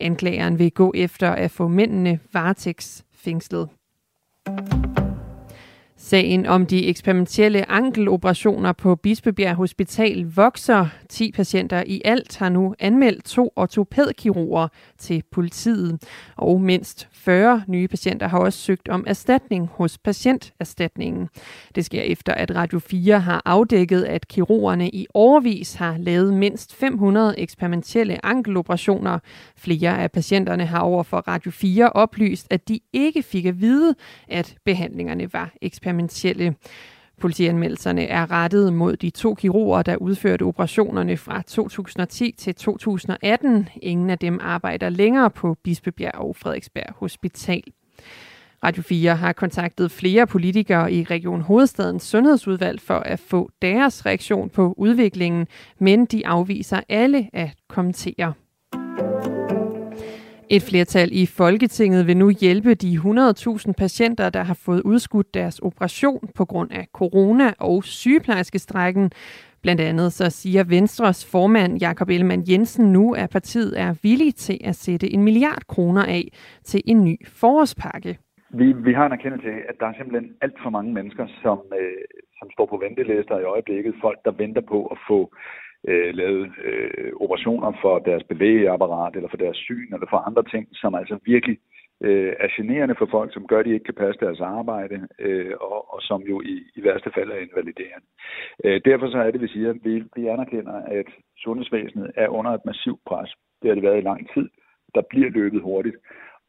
[0.00, 3.68] Anklageren vil gå efter at få mændene varetægtsfængslet.
[6.06, 10.86] Sagen om de eksperimentelle ankeloperationer på Bispebjerg Hospital vokser.
[11.08, 16.02] 10 patienter i alt har nu anmeldt to ortopædkirurger til politiet.
[16.36, 21.28] Og mindst 40 nye patienter har også søgt om erstatning hos patienterstatningen.
[21.74, 26.74] Det sker efter, at Radio 4 har afdækket, at kirurgerne i overvis har lavet mindst
[26.74, 29.18] 500 eksperimentelle ankeloperationer.
[29.56, 33.94] Flere af patienterne har overfor Radio 4 oplyst, at de ikke fik at vide,
[34.28, 36.54] at behandlingerne var eksperimentelle eksperimentelle.
[37.20, 43.68] Politianmeldelserne er rettet mod de to kirurger, der udførte operationerne fra 2010 til 2018.
[43.82, 47.62] Ingen af dem arbejder længere på Bispebjerg og Frederiksberg Hospital.
[48.64, 54.50] Radio 4 har kontaktet flere politikere i Region Hovedstadens Sundhedsudvalg for at få deres reaktion
[54.50, 55.46] på udviklingen,
[55.78, 58.32] men de afviser alle at kommentere.
[60.50, 65.58] Et flertal i Folketinget vil nu hjælpe de 100.000 patienter, der har fået udskudt deres
[65.58, 69.10] operation på grund af corona og sygeplejerskestrækken.
[69.62, 74.58] Blandt andet så siger Venstres formand Jakob Ellemann Jensen nu, at partiet er villig til
[74.64, 76.24] at sætte en milliard kroner af
[76.64, 78.18] til en ny forårspakke.
[78.50, 81.58] Vi, vi har en erkendelse af, at der er simpelthen alt for mange mennesker, som,
[81.80, 82.04] øh,
[82.38, 83.94] som står på ventelister i øjeblikket.
[84.00, 85.30] Folk, der venter på at få
[85.86, 90.68] øh, lavet øh, operationer for deres bevægeapparat, eller for deres syn, eller for andre ting,
[90.72, 91.58] som altså virkelig
[92.00, 95.54] øh, er generende for folk, som gør, at de ikke kan passe deres arbejde, øh,
[95.60, 98.06] og, og som jo i, i værste fald er invaliderende.
[98.64, 101.06] Øh, derfor så er det, vi siger, at vi, vi anerkender, at
[101.38, 103.30] sundhedsvæsenet er under et massivt pres.
[103.62, 104.48] Det har det været i lang tid.
[104.94, 105.96] Der bliver løbet hurtigt.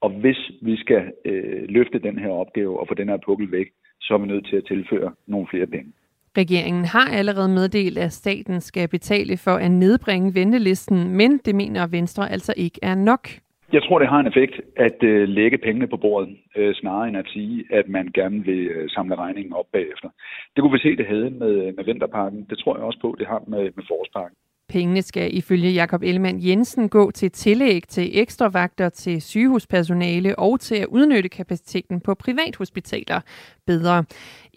[0.01, 3.67] Og hvis vi skal øh, løfte den her opgave og få den her pukkel væk,
[4.01, 5.93] så er vi nødt til at tilføre nogle flere penge.
[6.37, 11.87] Regeringen har allerede meddelt, at staten skal betale for at nedbringe ventelisten, men det mener
[11.87, 13.29] Venstre altså ikke er nok.
[13.73, 17.17] Jeg tror, det har en effekt at øh, lægge pengene på bordet, øh, snarere end
[17.17, 20.09] at sige, at man gerne vil øh, samle regningen op bagefter.
[20.55, 22.45] Det kunne vi se, det havde med, med vinterparken.
[22.49, 24.37] Det tror jeg også på, det har med, med forårsparken.
[24.69, 30.59] Pengene skal ifølge Jakob Ellemann Jensen gå til tillæg til ekstra vagter til sygehuspersonale og
[30.59, 33.21] til at udnytte kapaciteten på privathospitaler
[33.67, 34.03] bedre.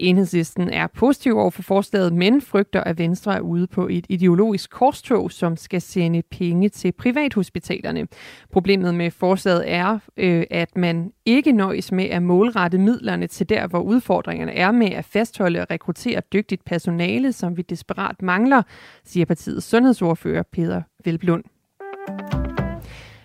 [0.00, 4.70] Enhedslisten er positiv over for forslaget, men frygter, at Venstre er ude på et ideologisk
[4.70, 8.06] korstog, som skal sende penge til privathospitalerne.
[8.52, 13.66] Problemet med forslaget er, øh, at man ikke nøjes med at målrette midlerne til der,
[13.66, 18.62] hvor udfordringerne er med at fastholde og rekruttere dygtigt personale, som vi desperat mangler,
[19.04, 21.44] siger partiets sundhedsordfører Peter Velblund.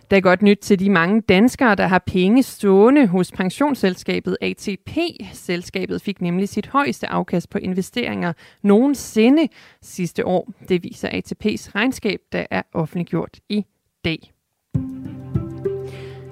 [0.09, 4.97] Der er godt nyt til de mange danskere, der har penge stående hos pensionsselskabet ATP.
[5.33, 9.47] Selskabet fik nemlig sit højeste afkast på investeringer nogensinde
[9.81, 10.51] sidste år.
[10.69, 13.65] Det viser ATP's regnskab, der er offentliggjort i
[14.05, 14.31] dag.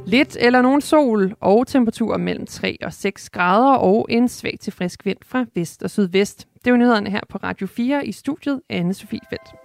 [0.05, 4.73] Lidt eller nogen sol og temperaturer mellem 3 og 6 grader og en svag til
[4.73, 6.47] frisk vind fra vest og sydvest.
[6.65, 9.62] Det er nyhederne her på Radio 4 i studiet Anne Sofie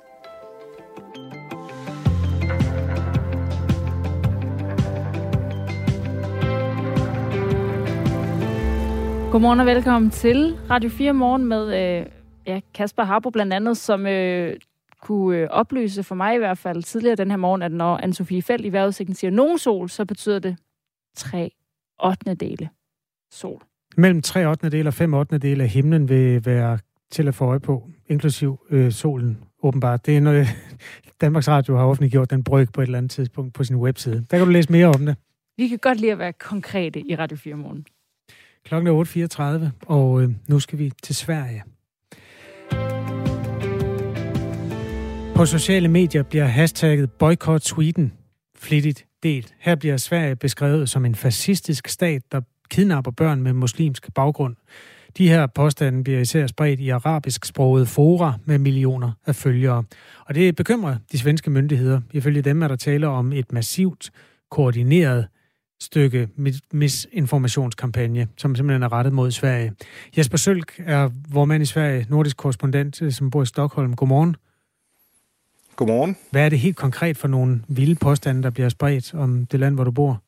[9.39, 12.07] Godmorgen og velkommen til Radio 4 Morgen med øh,
[12.47, 14.57] ja, Kasper Harbo blandt andet, som øh,
[15.03, 18.41] kunne øh, oplyse for mig i hvert fald tidligere den her morgen, at når Anne-Sophie
[18.41, 20.57] Felt i vejrudsigten siger nogen sol, så betyder det
[21.17, 21.51] 3
[22.05, 22.35] 8.
[22.35, 22.69] dele
[23.31, 23.63] sol.
[23.97, 24.71] Mellem 3 8.
[24.71, 25.39] dele og 5 8.
[25.39, 26.79] dele af himlen vil være
[27.11, 30.07] til at få øje på, inklusiv øh, solen åbenbart.
[30.07, 30.47] Det er noget,
[31.21, 34.27] Danmarks Radio har offentliggjort den bryg på et eller andet tidspunkt på sin webside.
[34.31, 35.17] Der kan du læse mere om det.
[35.57, 37.87] Vi kan godt lide at være konkrete i Radio 4 morgen.
[38.69, 41.63] Klokken er 8.34, og øh, nu skal vi til Sverige.
[45.35, 48.13] På sociale medier bliver hashtagget Boycott Sweden
[48.57, 49.55] flittigt delt.
[49.59, 54.57] Her bliver Sverige beskrevet som en fascistisk stat, der kidnapper børn med muslimsk baggrund.
[55.19, 59.85] De her påstande bliver især spredt i arabisk sproget fora med millioner af følgere.
[60.27, 62.01] Og det bekymrer de svenske myndigheder.
[62.13, 64.11] Ifølge dem er der tale om et massivt,
[64.51, 65.27] koordineret
[65.81, 66.29] stykke
[66.73, 69.73] misinformationskampagne, som simpelthen er rettet mod Sverige.
[70.19, 73.97] Jesper Sølk er vor mand i Sverige, nordisk korrespondent, øh, som bor i Stockholm.
[73.97, 74.37] Godmorgen.
[75.77, 76.17] Godmorgen.
[76.31, 79.75] Hvad er det helt konkret for nogle vilde påstande, der bliver spredt om det land,
[79.75, 80.23] hvor du bor?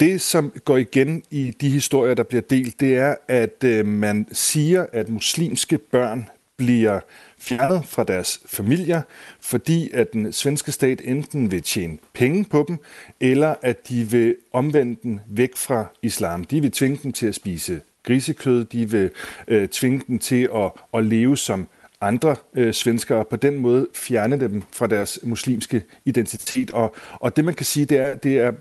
[0.00, 4.26] Det, som går igen i de historier, der bliver delt, det er, at øh, man
[4.32, 7.00] siger, at muslimske børn bliver
[7.44, 9.02] fjernet fra deres familier,
[9.40, 12.78] fordi at den svenske stat enten vil tjene penge på dem,
[13.20, 16.44] eller at de vil omvende den væk fra islam.
[16.44, 19.10] De vil tvinge dem til at spise grisekød, de vil
[19.48, 21.68] øh, tvinge dem til at, at leve som
[22.00, 26.70] andre øh, svenskere, og på den måde fjerne dem fra deres muslimske identitet.
[26.70, 28.52] Og, og det man kan sige, det er, det er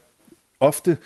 [0.59, 0.97] ofte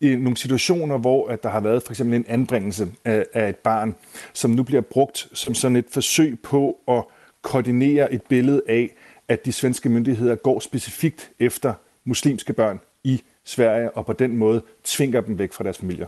[0.00, 3.56] i nogle situationer, hvor at der har været for eksempel en anbringelse af, af et
[3.56, 3.94] barn,
[4.32, 7.04] som nu bliver brugt som sådan et forsøg på at
[7.44, 8.90] koordinere et billede af,
[9.28, 14.62] at de svenske myndigheder går specifikt efter muslimske børn i Sverige, og på den måde
[14.84, 16.06] tvinger dem væk fra deres familier.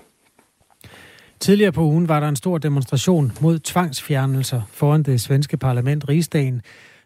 [1.40, 6.62] Tidligere på ugen var der en stor demonstration mod tvangsfjernelser foran det svenske parlament Rigsdagen.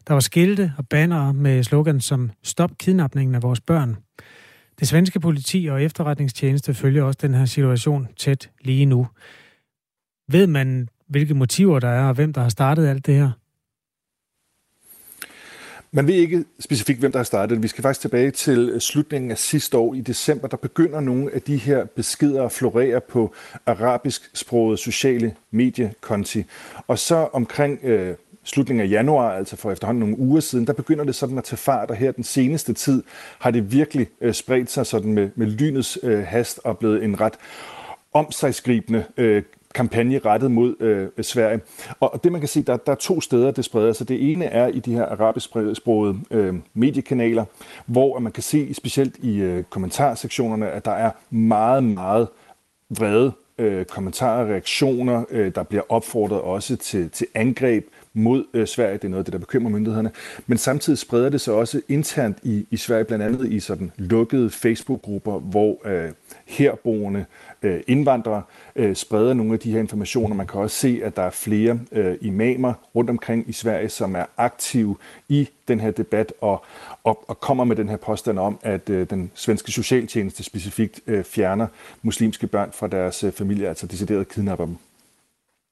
[0.08, 3.96] Der var skilte og bannere med slogan som Stop kidnapningen af vores børn.
[4.80, 9.06] Det svenske politi og efterretningstjeneste følger også den her situation tæt lige nu.
[10.28, 13.30] Ved man, hvilke motiver der er, og hvem der har startet alt det her?
[15.92, 17.62] Man ved ikke specifikt, hvem der har startet det.
[17.62, 20.48] Vi skal faktisk tilbage til øh, slutningen af sidste år i december.
[20.48, 23.35] Der begynder nogle af de her beskeder at florere på
[23.66, 26.44] arabisk sproget sociale mediekonti.
[26.87, 31.05] Og så omkring øh, slutningen af januar, altså for efterhånden nogle uger siden, der begynder
[31.05, 33.03] det sådan at tage fart, og her den seneste tid
[33.38, 37.20] har det virkelig øh, spredt sig sådan med, med lynets øh, hast og blevet en
[37.20, 37.35] ret
[38.12, 39.42] omsagsgribende øh,
[39.74, 41.61] kampagne rettet mod øh, Sverige.
[42.00, 44.09] Og det man kan se, der, der er to steder, det spreder sig.
[44.09, 47.44] Det ene er i de her arabisksprogede øh, mediekanaler,
[47.87, 52.28] hvor man kan se, specielt i øh, kommentarsektionerne, at der er meget, meget
[52.90, 55.24] vrede øh, kommentarer og reaktioner.
[55.30, 58.92] Øh, der bliver opfordret også til, til angreb mod øh, Sverige.
[58.92, 60.11] Det er noget af det, der bekymrer myndighederne.
[60.46, 64.50] Men samtidig spreder det sig også internt i, i Sverige, blandt andet i sådan lukkede
[64.50, 66.11] Facebook-grupper, hvor øh,
[66.46, 67.24] herboende
[67.62, 68.42] øh, indvandrere
[68.77, 70.37] øh, spreder nogle af de her informationer.
[70.37, 74.16] Man kan også se, at der er flere øh, imamer rundt omkring i Sverige, som
[74.16, 74.96] er aktive
[75.29, 76.64] i den her debat og,
[77.05, 81.25] og, og kommer med den her påstand om, at øh, den svenske socialtjeneste specifikt øh,
[81.25, 81.66] fjerner
[82.03, 84.77] muslimske børn fra deres øh, familie, altså decideret kidnapper dem.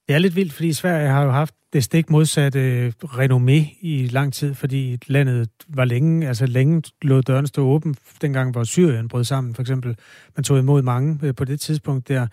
[0.09, 4.09] Det er lidt vildt, fordi Sverige har jo haft det stik modsatte øh, renommé i
[4.11, 9.09] lang tid, fordi landet var længe, altså længe lod døren stå åben, dengang hvor Syrien
[9.09, 9.97] brød sammen, for eksempel.
[10.37, 12.27] Man tog imod mange øh, på det tidspunkt der.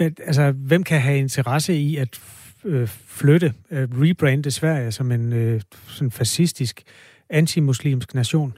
[0.00, 2.20] Altså, hvem kan have interesse i at
[2.64, 6.82] øh, flytte, øh, rebrande Sverige som en øh, sådan fascistisk,
[7.30, 8.52] antimuslimsk nation?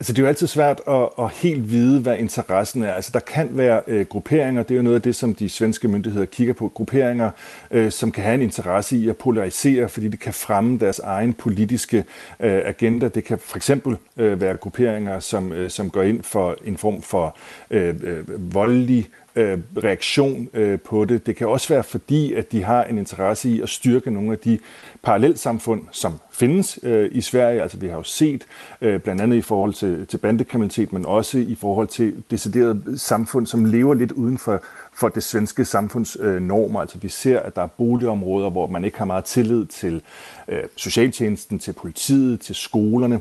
[0.00, 2.92] Altså, det er jo altid svært at, at helt vide, hvad interessen er.
[2.92, 5.88] Altså, der kan være øh, grupperinger, det er jo noget af det, som de svenske
[5.88, 6.68] myndigheder kigger på.
[6.68, 7.30] Grupperinger,
[7.70, 11.32] øh, som kan have en interesse i at polarisere, fordi det kan fremme deres egen
[11.34, 12.04] politiske
[12.40, 13.08] øh, agenda.
[13.08, 17.02] Det kan for eksempel øh, være grupperinger, som, øh, som går ind for en form
[17.02, 17.36] for
[17.70, 21.26] øh, øh, voldelig øh, reaktion øh, på det.
[21.26, 24.38] Det kan også være fordi, at de har en interesse i at styrke nogle af
[24.38, 24.58] de
[25.02, 27.62] parallelsamfund, som findes øh, i Sverige.
[27.62, 28.44] Altså vi har jo set,
[28.80, 33.46] øh, blandt andet i forhold til, til bandekriminalitet, men også i forhold til deciderede samfund,
[33.46, 34.62] som lever lidt uden for,
[34.94, 36.80] for det svenske samfunds øh, normer.
[36.80, 40.02] Altså vi ser, at der er boligområder, hvor man ikke har meget tillid til
[40.48, 43.20] øh, socialtjenesten, til politiet, til skolerne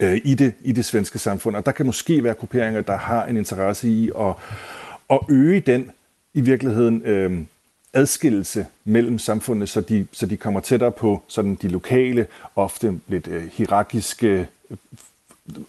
[0.00, 1.56] øh, i, det, i det svenske samfund.
[1.56, 4.34] Og der kan måske være grupperinger, der har en interesse i at
[5.10, 5.90] at øge den
[6.34, 7.40] i virkeligheden øh,
[7.92, 13.28] adskillelse mellem samfundene, så de, så de kommer tættere på sådan de lokale, ofte lidt
[13.28, 14.48] øh, hierarkiske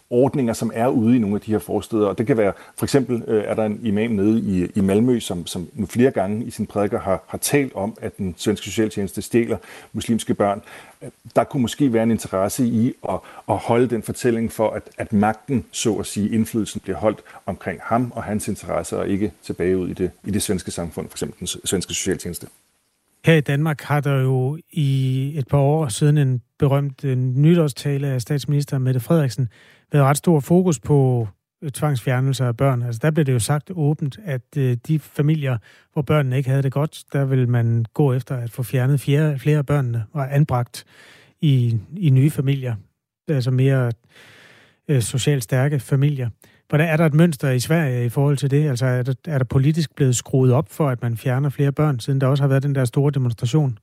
[0.10, 2.08] ordninger, som er ude i nogle af de her forsteder.
[2.08, 5.20] Og det kan være, for eksempel øh, er der en imam nede i, i Malmø,
[5.20, 8.66] som, som nu flere gange i sin prædiker har, har talt om, at den svenske
[8.66, 9.58] socialtjeneste stjæler
[9.94, 10.62] muslimske børn.
[11.36, 13.20] Der kunne måske være en interesse i at,
[13.50, 17.80] at holde den fortælling for, at, at magten, så at sige, indflydelsen bliver holdt omkring
[17.84, 21.14] ham og hans interesser, og ikke tilbage ud i det, i det svenske samfund, for
[21.14, 22.48] eksempel den svenske socialtjeneste.
[23.30, 28.08] Her i Danmark har der jo i et par år siden en berømt øh, nytårstale
[28.08, 29.50] af statsminister Mette Frederiksen
[29.92, 31.28] været ret stor fokus på
[31.62, 32.82] tvangsfjernelser tvangsfjernelse af børn.
[32.82, 35.58] Altså der blev det jo sagt åbent, at øh, de familier,
[35.94, 39.40] hvor børnene ikke havde det godt, der vil man gå efter at få fjernet flere,
[39.40, 40.86] flere af børnene og anbragt
[41.42, 42.76] i, i nye familier.
[43.28, 43.92] Altså mere
[44.88, 46.30] øh, socialt stærke familier.
[46.70, 48.70] Hvordan er der et mønster i Sverige i forhold til det?
[48.70, 52.00] Altså er der, er der politisk blevet skruet op for, at man fjerner flere børn,
[52.00, 53.78] siden der også har været den der store demonstration?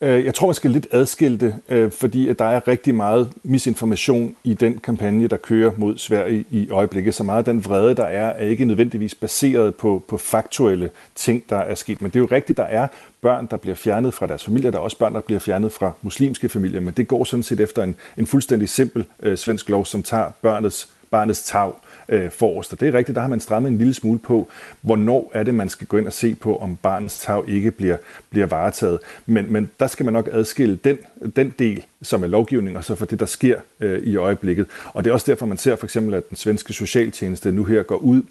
[0.00, 3.32] Øh, jeg tror, man skal lidt adskille det, øh, fordi at der er rigtig meget
[3.42, 7.14] misinformation i den kampagne, der kører mod Sverige i øjeblikket.
[7.14, 11.44] Så meget af den vrede, der er, er ikke nødvendigvis baseret på, på faktuelle ting,
[11.50, 12.02] der er sket.
[12.02, 12.88] Men det er jo rigtigt, der er
[13.20, 14.70] børn, der bliver fjernet fra deres familier.
[14.70, 16.80] Der er også børn, der bliver fjernet fra muslimske familier.
[16.80, 20.30] Men det går sådan set efter en, en fuldstændig simpel øh, svensk lov, som tager
[20.42, 21.72] børnets, barnets tag
[22.08, 22.72] øh, forrest.
[22.72, 24.48] Og det er rigtigt, der har man strammet en lille smule på,
[24.80, 27.96] hvornår er det, man skal gå ind og se på, om barnets tag ikke bliver,
[28.30, 28.98] bliver varetaget.
[29.26, 30.98] Men, men der skal man nok adskille den,
[31.36, 34.66] den del, som er lovgivning, og så for det, der sker øh, i øjeblikket.
[34.92, 37.82] Og det er også derfor, man ser for eksempel, at den svenske socialtjeneste nu her
[37.82, 38.22] går ud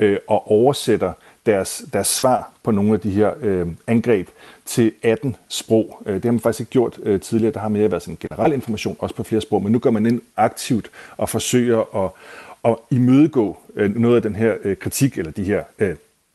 [0.00, 1.12] øh, og oversætter
[1.46, 4.28] deres, deres svar på nogle af de her øh, angreb
[4.72, 6.02] til 18 sprog.
[6.06, 7.52] Øh, det har man faktisk ikke gjort øh, tidligere.
[7.52, 10.06] Der har mere været sådan generel information, også på flere sprog, men nu går man
[10.06, 12.10] ind aktivt og forsøger at,
[12.70, 15.62] at imødegå øh, noget af den her kritik, eller de her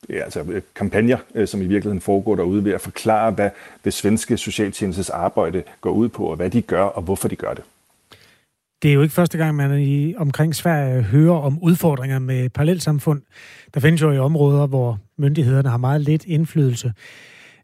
[0.08, 3.50] ja, altså kampagner, som i virkeligheden foregår derude, ved at forklare, hvad
[3.84, 7.54] det svenske socialtjenestes arbejde går ud på, og hvad de gør, og hvorfor de gør
[7.54, 7.64] det.
[8.82, 13.22] Det er jo ikke første gang, man i omkring Sverige hører om udfordringer med parallelsamfund.
[13.74, 16.92] Der findes jo i områder, hvor myndighederne har meget lidt indflydelse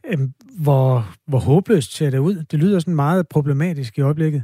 [0.09, 0.19] øh,
[0.59, 2.45] hvor, hvor håbløst ser det ud?
[2.51, 4.43] Det lyder sådan meget problematisk i øjeblikket.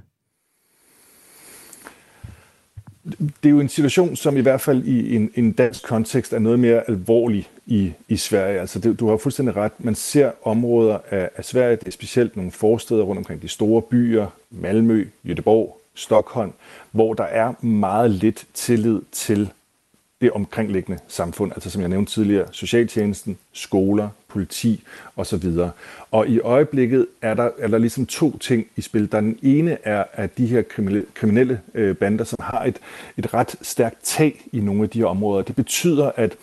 [3.19, 6.39] det er jo en situation, som i hvert fald i en, en dansk kontekst er
[6.39, 8.61] noget mere alvorlig i, i Sverige.
[8.61, 9.73] Altså det, du har fuldstændig ret.
[9.79, 13.83] Man ser områder af, af Sverige, det er specielt nogle forsteder rundt omkring de store
[13.83, 16.53] byer, Malmø, Göteborg, Stockholm,
[16.91, 19.51] hvor der er meget lidt tillid til
[20.21, 24.85] det omkringliggende samfund, altså som jeg nævnte tidligere, socialtjenesten, skoler, politi
[25.17, 25.45] osv.
[26.11, 29.13] Og i øjeblikket er der, er der ligesom to ting i spil.
[29.13, 32.79] Der den ene er, at de her kriminelle, kriminelle øh, bander, som har et,
[33.17, 35.43] et ret stærkt tag i nogle af de her områder.
[35.43, 36.37] Det betyder, at,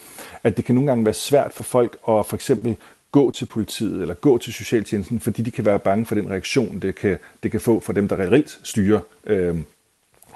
[0.44, 2.76] at det kan nogle gange være svært for folk at for eksempel
[3.12, 6.80] gå til politiet eller gå til socialtjenesten, fordi de kan være bange for den reaktion,
[6.80, 9.58] det kan, det kan få for dem, der reelt styrer øh,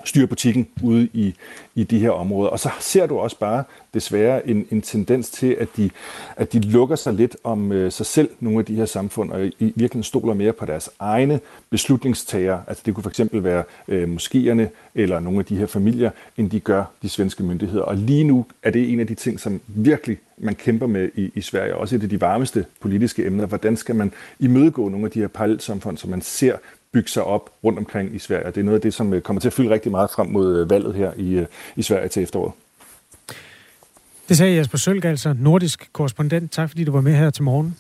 [0.06, 1.36] styre butikken ude i,
[1.76, 2.50] i de her områder.
[2.50, 5.90] Og så ser du også bare desværre en, en tendens til, at de,
[6.36, 9.46] at de lukker sig lidt om øh, sig selv, nogle af de her samfund, og
[9.46, 11.40] i, i virkeligheden stoler mere på deres egne
[11.70, 12.60] beslutningstager.
[12.68, 16.60] Altså det kunne fx være øh, moskéerne eller nogle af de her familier, end de
[16.60, 17.84] gør de svenske myndigheder.
[17.84, 21.32] Og lige nu er det en af de ting, som virkelig man kæmper med i,
[21.36, 23.46] i Sverige, også et af de varmeste politiske emner.
[23.46, 26.56] Hvordan skal man imødegå nogle af de her parallelsamfund, som man ser
[26.94, 28.46] bygge sig op rundt omkring i Sverige.
[28.46, 30.60] Det er noget af det, som øh, kommer til at fylde rigtig meget frem mod
[30.60, 32.54] øh, valget her i, øh, i Sverige til efteråret.
[34.30, 36.52] Det sagde Jesper Sølg, altså nordisk korrespondent.
[36.52, 37.78] Tak fordi du var med her til morgen.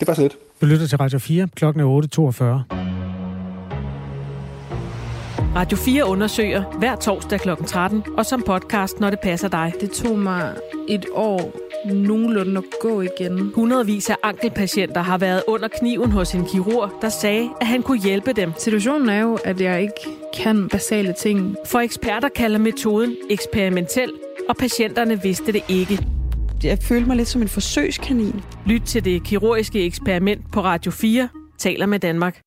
[0.00, 0.36] Det var så lidt.
[0.60, 1.48] Du lytter til Radio 4.
[1.54, 2.02] Klokken er
[2.72, 2.74] 8.42.
[5.56, 7.48] Radio 4 undersøger hver torsdag kl.
[7.66, 9.72] 13, og som podcast, når det passer dig.
[9.80, 10.56] Det tog mig
[10.88, 13.52] et år nogenlunde at gå igen.
[13.54, 17.98] Hundredvis af ankelpatienter har været under kniven hos en kirurg, der sagde, at han kunne
[17.98, 18.52] hjælpe dem.
[18.58, 21.56] Situationen er jo, at jeg ikke kan basale ting.
[21.66, 24.12] For eksperter kalder metoden eksperimentel,
[24.48, 25.98] og patienterne vidste det ikke.
[26.64, 28.42] Jeg følte mig lidt som en forsøgskanin.
[28.66, 32.42] Lyt til det kirurgiske eksperiment på Radio 4, taler med Danmark.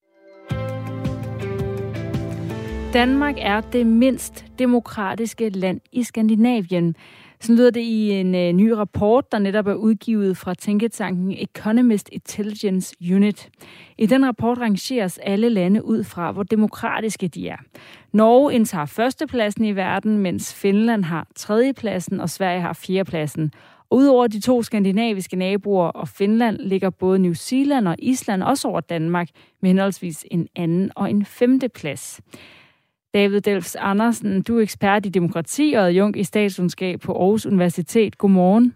[2.93, 6.95] Danmark er det mindst demokratiske land i Skandinavien.
[7.41, 12.09] Så lyder det i en øh, ny rapport, der netop er udgivet fra tænketanken Economist
[12.11, 13.49] Intelligence Unit.
[13.97, 17.57] I den rapport rangeres alle lande ud fra, hvor demokratiske de er.
[18.13, 23.51] Norge indtager førstepladsen i verden, mens Finland har tredjepladsen, og Sverige har fjerdepladsen.
[23.91, 28.81] Udover de to skandinaviske naboer og Finland ligger både New Zealand og Island også over
[28.81, 29.27] Danmark
[29.61, 32.21] med henholdsvis en anden og en femte plads.
[33.13, 38.17] David Delfs Andersen, du er ekspert i demokrati og adjunkt i statskundskab på Aarhus Universitet.
[38.17, 38.75] Godmorgen.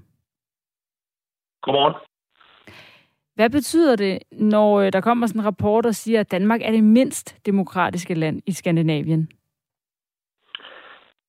[1.61, 1.95] Godmorgen.
[3.35, 6.71] Hvad betyder det, når øh, der kommer sådan en rapport, der siger, at Danmark er
[6.71, 9.29] det mindst demokratiske land i Skandinavien?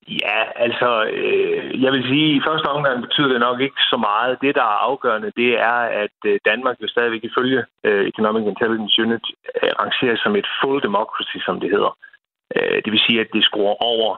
[0.08, 4.38] Ja, altså, øh, jeg vil sige, i første omgang betyder det nok ikke så meget.
[4.40, 9.02] Det, der er afgørende, det er, at øh, Danmark jo stadigvæk ifølge øh, Economic Intelligence
[9.02, 9.26] Unit
[9.62, 11.92] øh, rangeres som et full democracy, som det hedder.
[11.96, 12.15] Øh,
[12.56, 14.16] Øh, det vil sige, at det scorer over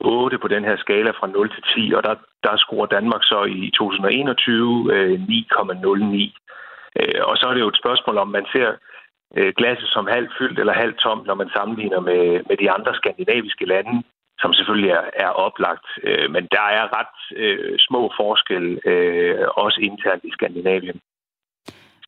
[0.00, 2.14] 8 på den her skala fra 0 til 10, og der,
[2.44, 6.16] der scorer Danmark så i 2021 9,09.
[6.16, 6.30] Øh,
[6.98, 8.70] øh, og så er det jo et spørgsmål, om man ser
[9.58, 13.66] glasset som halvt fyldt eller halvt tomt, når man sammenligner med, med de andre skandinaviske
[13.66, 14.02] lande,
[14.38, 15.86] som selvfølgelig er, er oplagt.
[16.34, 21.00] Men der er ret øh, små forskelle, øh, også internt i Skandinavien.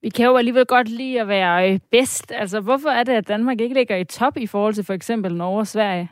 [0.03, 2.33] Vi kan jo alligevel godt lide at være øh, bedst.
[2.33, 5.35] Altså, hvorfor er det, at Danmark ikke ligger i top i forhold til for eksempel
[5.35, 6.09] Norge og Sverige?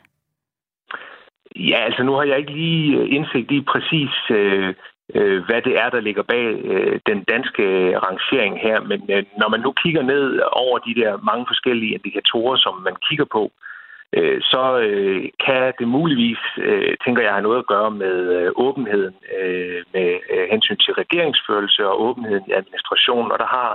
[1.55, 4.73] Ja, altså nu har jeg ikke lige øh, indsigt i præcis øh,
[5.15, 8.81] øh, hvad det er, der ligger bag øh, den danske øh, rangering her.
[8.81, 12.95] Men øh, når man nu kigger ned over de der mange forskellige indikatorer, som man
[13.09, 13.76] kigger på, øh,
[14.15, 18.51] Øh, så øh, kan det muligvis, øh, tænker jeg, have noget at gøre med øh,
[18.55, 23.31] åbenheden øh, med øh, hensyn til regeringsførelse og åbenheden i administrationen.
[23.31, 23.71] Og der har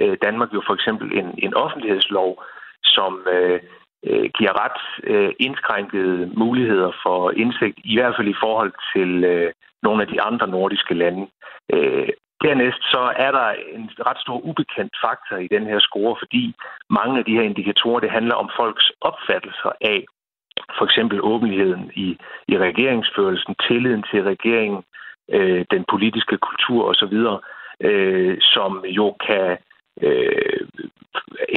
[0.00, 2.42] øh, Danmark jo for eksempel en, en offentlighedslov,
[2.84, 3.60] som øh,
[4.06, 9.52] øh, giver ret øh, indskrænkede muligheder for indsigt, i hvert fald i forhold til øh,
[9.82, 11.26] nogle af de andre nordiske lande.
[11.72, 12.08] Øh,
[12.44, 16.54] dernæst så er der en ret stor ubekendt faktor i den her score, fordi
[16.90, 20.04] mange af de her indikatorer, det handler om folks opfattelser af
[20.78, 22.18] for eksempel åbenheden i,
[22.48, 24.82] i regeringsførelsen, tilliden til regeringen,
[25.30, 27.16] øh, den politiske kultur osv.,
[27.80, 29.58] øh, som jo kan
[30.02, 30.60] øh,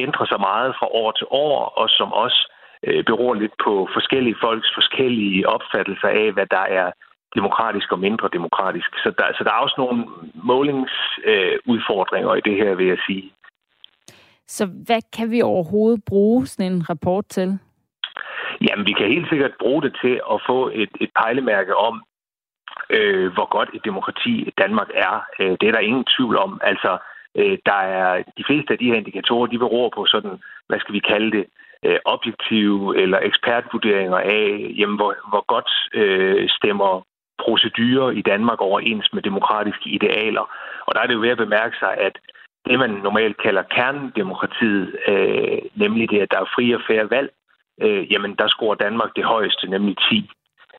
[0.03, 2.51] ændre sig meget fra år til år, og som også
[2.83, 6.91] øh, beror lidt på forskellige folks forskellige opfattelser af, hvad der er
[7.35, 8.89] demokratisk og mindre demokratisk.
[9.03, 13.31] Så der, så der er også nogle målingsudfordringer øh, i det her, vil jeg sige.
[14.47, 17.59] Så hvad kan vi overhovedet bruge sådan en rapport til?
[18.61, 22.03] Jamen, vi kan helt sikkert bruge det til at få et, et pejlemærke om,
[22.89, 25.25] øh, hvor godt et demokrati Danmark er.
[25.39, 26.61] Øh, det er der ingen tvivl om.
[26.63, 26.97] Altså,
[27.37, 30.35] Øh, der er de fleste af de her indikatorer, de beror på sådan,
[30.67, 31.45] hvad skal vi kalde det,
[31.85, 36.91] øh, objektive eller ekspertvurderinger af, jamen, hvor, hvor godt øh, stemmer
[37.43, 40.45] procedurer i Danmark overens med demokratiske idealer.
[40.85, 42.15] Og der er det jo ved at bemærke sig, at
[42.65, 47.29] det, man normalt kalder kernedemokratiet, øh, nemlig det, at der er fri og færre valg,
[47.81, 50.29] øh, jamen der scorer Danmark det højeste, nemlig 10.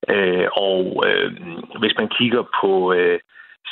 [0.08, 1.32] Øh, og øh,
[1.80, 3.18] hvis man kigger på øh,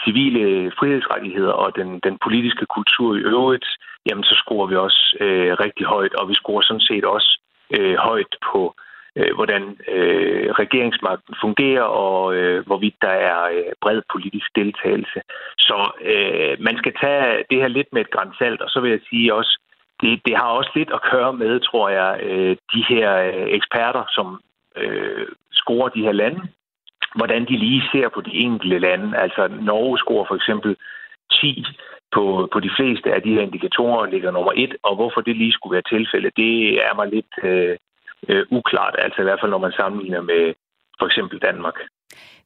[0.05, 3.67] civile frihedsrettigheder og den, den politiske kultur i øvrigt,
[4.09, 7.41] jamen så scorer vi også øh, rigtig højt, og vi scorer sådan set også
[7.77, 8.75] øh, højt på,
[9.17, 15.21] øh, hvordan øh, regeringsmagten fungerer, og øh, hvorvidt der er øh, bred politisk deltagelse.
[15.59, 15.79] Så
[16.13, 19.35] øh, man skal tage det her lidt med et grænsalt, og så vil jeg sige
[19.35, 19.61] også,
[20.01, 24.05] det, det har også lidt at gøre med, tror jeg, øh, de her øh, eksperter,
[24.15, 24.41] som
[24.77, 26.41] øh, scorer de her lande,
[27.15, 29.19] hvordan de lige ser på de enkelte lande.
[29.19, 30.77] Altså Norge scorer for eksempel
[31.33, 31.65] 10
[32.13, 35.53] på, på de fleste af de her indikatorer ligger nummer et, og hvorfor det lige
[35.53, 36.53] skulle være tilfældet, det
[36.87, 37.77] er mig lidt øh,
[38.29, 40.55] øh, uklart, altså i hvert fald når man sammenligner med
[40.99, 41.75] for eksempel Danmark.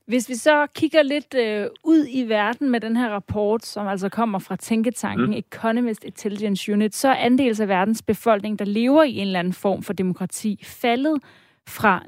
[0.06, 4.08] Hvis vi så kigger lidt øh, ud i verden med den her rapport, som altså
[4.08, 5.32] kommer fra tænketanken mm.
[5.32, 9.52] Economist Intelligence Unit, så er andels af verdens befolkning, der lever i en eller anden
[9.52, 11.22] form for demokrati, faldet
[11.68, 12.02] fra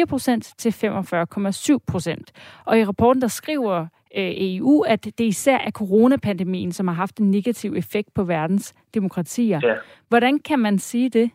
[0.00, 2.32] 49,4 procent til 45,7 procent.
[2.64, 7.18] Og i rapporten, der skriver øh, EU, at det især er coronapandemien, som har haft
[7.18, 9.60] en negativ effekt på verdens demokratier.
[9.62, 9.74] Ja.
[10.08, 11.30] Hvordan kan man sige det?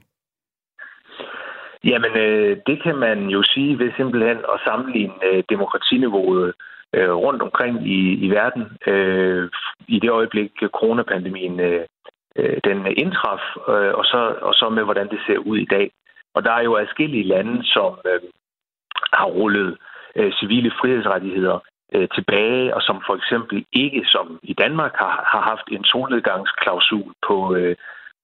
[1.83, 6.53] Jamen, øh, det kan man jo sige ved simpelthen at sammenligne øh, demokratiniveauet
[6.93, 9.49] øh, rundt omkring i, i verden øh,
[9.87, 11.85] i det øjeblik, coronapandemien øh,
[12.35, 15.91] øh, den indtraf, øh, og, så, og så med, hvordan det ser ud i dag.
[16.33, 18.21] Og der er jo adskillige lande, som øh,
[19.13, 19.77] har rullet
[20.15, 21.59] øh, civile frihedsrettigheder
[21.95, 27.13] øh, tilbage, og som for eksempel ikke, som i Danmark, har, har haft en solnedgangsklausul
[27.27, 27.75] på, øh,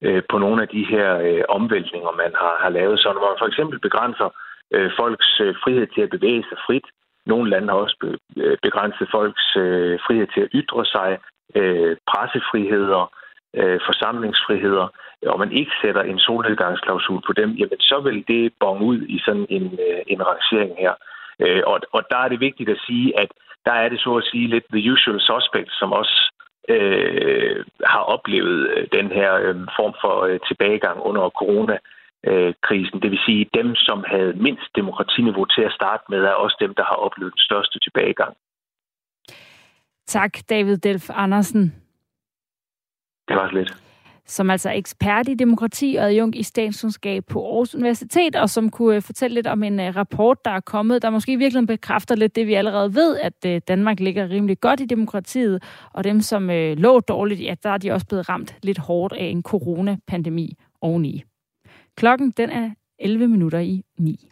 [0.06, 3.00] øh, på nogle af de her øh, omvæltninger, man har, har lavet.
[3.00, 4.28] Så når man for eksempel begrænser
[4.74, 6.86] øh, folks øh, frihed til at bevæge sig frit,
[7.26, 11.18] nogle lande har også øh, begrænset folks øh, frihed til at ytre sig,
[11.54, 13.12] øh, pressefriheder,
[13.56, 14.86] øh, forsamlingsfriheder,
[15.26, 19.18] og man ikke sætter en solnedgangsklausul på dem, jamen så vil det bonge ud i
[19.24, 20.94] sådan en, øh, en rangering her.
[21.40, 23.30] Øh, og, og der er det vigtigt at sige, at
[23.66, 26.27] der er det så at sige lidt the usual suspects, som også
[26.68, 31.78] øh, har oplevet øh, den her øh, form for øh, tilbagegang under corona
[32.62, 33.02] krisen.
[33.02, 36.74] Det vil sige, dem, som havde mindst demokratiniveau til at starte med, er også dem,
[36.74, 38.36] der har oplevet den største tilbagegang.
[40.06, 41.62] Tak, David Delf Andersen.
[43.28, 43.87] Det var lidt
[44.28, 48.70] som altså er ekspert i demokrati og adjunkt i statskundskab på Aarhus Universitet, og som
[48.70, 52.14] kunne øh, fortælle lidt om en øh, rapport, der er kommet, der måske virkelig bekræfter
[52.14, 55.62] lidt det, vi allerede ved, at øh, Danmark ligger rimelig godt i demokratiet,
[55.92, 59.24] og dem, som lå dårligt, ja, der er de også blevet ramt lidt hårdt af
[59.24, 61.24] en coronapandemi oveni.
[61.96, 64.28] Klokken, den er 11 minutter i 9.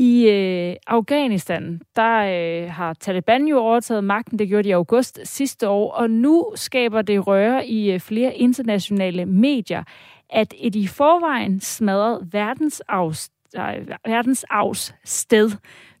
[0.00, 4.38] I øh, Afghanistan, der øh, har Taliban jo overtaget magten.
[4.38, 8.36] Det gjorde de i august sidste år, og nu skaber det røre i øh, flere
[8.36, 9.82] internationale medier,
[10.30, 15.50] at et i forvejen smadret verdensarvs, øh, verdensarvs sted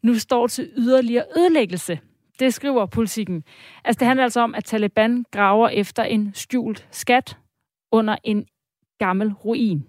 [0.02, 1.98] nu står til yderligere ødelæggelse.
[2.38, 3.44] Det skriver politikken.
[3.84, 7.36] Altså det handler altså om, at Taliban graver efter en skjult skat
[7.92, 8.46] under en
[8.98, 9.84] gammel ruin.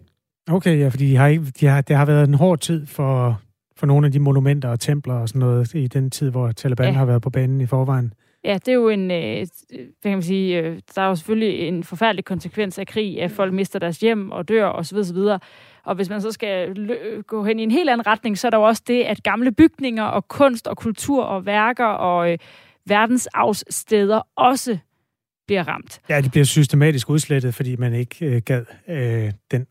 [0.50, 3.42] Okay, ja, fordi de har ikke, de har, det har været en hård tid for,
[3.82, 6.86] for nogle af de monumenter og templer og sådan noget i den tid, hvor Taliban
[6.86, 6.92] ja.
[6.92, 8.14] har været på banen i forvejen.
[8.44, 11.60] Ja, det er jo en, øh, hvad kan man sige, øh, der er jo selvfølgelig
[11.60, 14.98] en forfærdelig konsekvens af krig, at folk mister deres hjem og dør osv.
[14.98, 15.18] osv.
[15.84, 16.76] Og hvis man så skal
[17.28, 19.52] gå hen i en helt anden retning, så er der jo også det, at gamle
[19.52, 22.38] bygninger og kunst og kultur og værker og øh,
[22.86, 24.78] verdensarvssteder også
[25.48, 26.02] bliver ramt.
[26.10, 29.68] Ja, de bliver systematisk udslettet, fordi man ikke øh, gad øh, den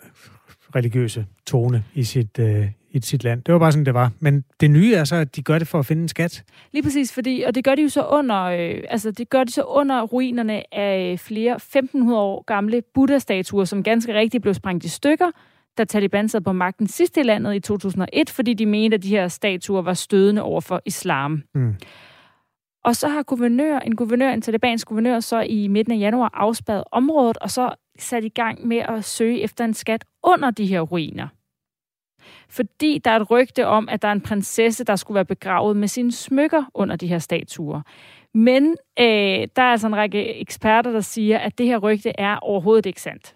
[0.75, 3.43] religiøse tone i sit, øh, i sit land.
[3.43, 4.11] Det var bare sådan, det var.
[4.21, 6.45] Men det nye er så, at de gør det for at finde en skat.
[6.73, 9.53] Lige præcis, fordi, og det gør de jo så under, øh, altså det gør de
[9.53, 14.89] så under ruinerne af flere 1500 år gamle Buddha-statuer, som ganske rigtigt blev sprængt i
[14.89, 15.31] stykker,
[15.79, 19.09] da Taliban sad på magten sidst i landet i 2001, fordi de mente, at de
[19.09, 21.43] her statuer var stødende over for islam.
[21.55, 21.75] Mm.
[22.85, 26.85] Og så har guvernør, en guvernør, en talibansk guvernør, så i midten af januar afspadet
[26.93, 30.81] området, og så sat i gang med at søge efter en skat under de her
[30.81, 31.29] ruiner.
[32.49, 35.77] Fordi der er et rygte om, at der er en prinsesse, der skulle være begravet
[35.77, 37.83] med sine smykker under de her statuer.
[38.35, 42.37] Men øh, der er altså en række eksperter, der siger, at det her rygte er
[42.37, 43.35] overhovedet ikke sandt.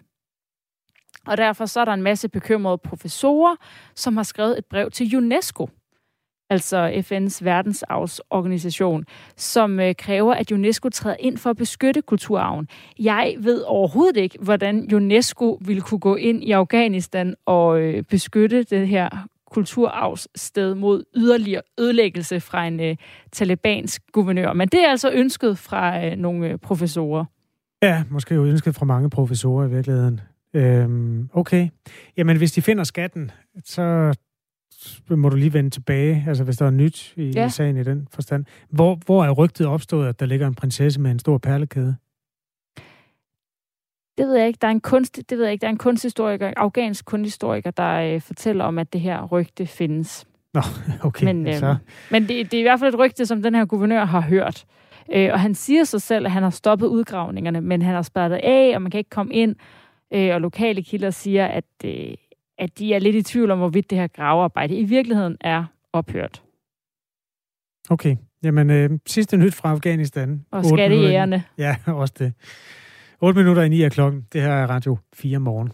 [1.27, 3.55] Og derfor så er der en masse bekymrede professorer,
[3.95, 5.69] som har skrevet et brev til UNESCO,
[6.49, 9.05] altså FN's verdensarvsorganisation,
[9.37, 12.67] som øh, kræver, at UNESCO træder ind for at beskytte kulturarven.
[12.99, 18.63] Jeg ved overhovedet ikke, hvordan UNESCO ville kunne gå ind i Afghanistan og øh, beskytte
[18.63, 19.09] det her
[19.51, 22.95] kulturarvssted mod yderligere ødelæggelse fra en øh,
[23.31, 24.53] talibansk guvernør.
[24.53, 27.25] Men det er altså ønsket fra øh, nogle øh, professorer.
[27.83, 30.21] Ja, måske jo ønsket fra mange professorer i virkeligheden.
[30.53, 31.69] Øhm, okay.
[32.17, 33.31] Jamen, hvis de finder skatten,
[33.63, 34.13] så
[35.09, 37.47] må du lige vende tilbage, altså hvis der er nyt i ja.
[37.47, 38.45] sagen i den forstand.
[38.69, 41.95] Hvor, hvor er rygtet opstået, at der ligger en prinsesse med en stor perlekæde?
[44.17, 44.57] Det ved jeg ikke.
[44.61, 45.61] Der er en kunst, det ved jeg ikke.
[45.61, 50.27] Der er en kunsthistoriker, afghansk kunsthistoriker, der øh, fortæller om, at det her rygte findes.
[50.53, 50.61] Nå,
[51.07, 51.25] okay.
[51.25, 51.75] Men, øh, så...
[52.11, 54.65] men det, det er i hvert fald et rygte, som den her guvernør har hørt.
[55.13, 58.39] Øh, og han siger sig selv, at han har stoppet udgravningerne, men han har spærret
[58.43, 59.55] af, og man kan ikke komme ind.
[60.13, 62.13] Øh, og lokale kilder siger, at, øh,
[62.57, 66.43] at de er lidt i tvivl om, hvorvidt det her gravearbejde i virkeligheden er ophørt.
[67.89, 68.15] Okay.
[68.43, 70.45] Jamen, øh, sidste nyt fra Afghanistan.
[70.51, 71.43] Og skattejægerne.
[71.57, 72.33] Ja, også det.
[73.21, 74.25] 8 minutter i 9 af klokken.
[74.33, 75.71] Det her er Radio 4 morgen.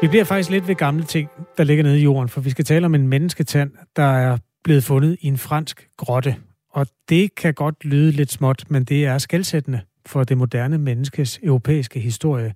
[0.00, 2.64] Vi bliver faktisk lidt ved gamle ting, der ligger nede i jorden, for vi skal
[2.64, 6.36] tale om en mennesketand, der er blevet fundet i en fransk grotte.
[6.70, 11.40] Og det kan godt lyde lidt småt, men det er skældsættende for det moderne menneskes
[11.42, 12.54] europæiske historie.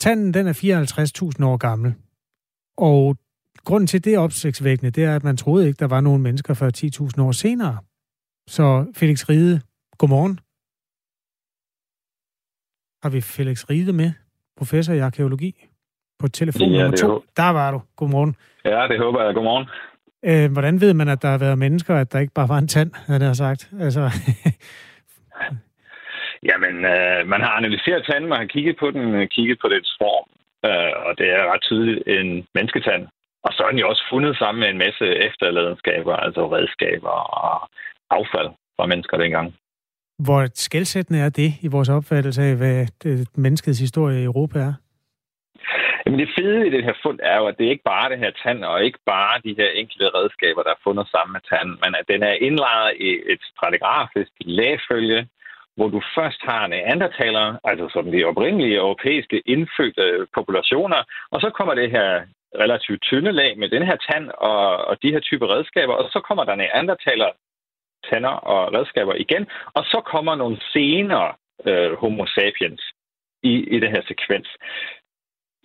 [0.00, 0.52] Tanden den er
[1.38, 1.94] 54.000 år gammel,
[2.76, 3.16] og
[3.64, 6.70] grunden til det opsigtsvækkende, det er, at man troede ikke, der var nogen mennesker før
[7.16, 7.78] 10.000 år senere.
[8.46, 9.60] Så Felix Ride,
[9.98, 10.40] godmorgen.
[13.02, 14.12] Har vi Felix Ride med,
[14.56, 15.68] professor i arkeologi,
[16.18, 17.24] på telefon ja, nummer to?
[17.36, 17.82] Der var du.
[17.96, 18.36] Godmorgen.
[18.64, 19.34] Ja, det håber jeg.
[19.34, 19.66] Godmorgen.
[20.24, 22.68] Øh, hvordan ved man, at der har været mennesker, at der ikke bare var en
[22.68, 23.70] tand, havde jeg sagt?
[23.80, 24.00] Altså,
[26.50, 29.92] Jamen, øh, man har analyseret tanden, man har kigget på den, øh, kigget på dets
[30.02, 30.26] form,
[30.68, 33.02] øh, og det er ret tydeligt en mennesketand.
[33.46, 37.68] Og så er den jo også fundet sammen med en masse efterladenskaber, altså redskaber og
[38.10, 39.54] affald fra mennesker dengang.
[40.18, 44.74] Hvor skældsættende er det i vores opfattelse af, hvad det, menneskets historie i Europa er?
[46.06, 48.18] Jamen det fede i det her fund er jo, at det er ikke bare det
[48.18, 51.76] her tand, og ikke bare de her enkelte redskaber, der er fundet sammen med tanden,
[51.82, 55.28] men at den er indlejret i et stratigrafisk lægefølge,
[55.76, 61.00] hvor du først har neandertalere, altså som de oprindelige europæiske indfødte populationer,
[61.30, 62.26] og så kommer det her
[62.58, 66.20] relativt tynde lag med den her tand og, og de her type redskaber, og så
[66.20, 67.32] kommer der neandertalere
[68.10, 71.34] tænder og redskaber igen, og så kommer nogle senere
[71.66, 72.82] øh, homo sapiens
[73.42, 74.48] i, i den her sekvens.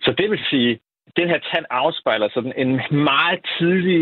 [0.02, 0.80] Så det vil sige,
[1.16, 2.72] den her tand afspejler sådan en
[3.10, 4.00] meget tidlig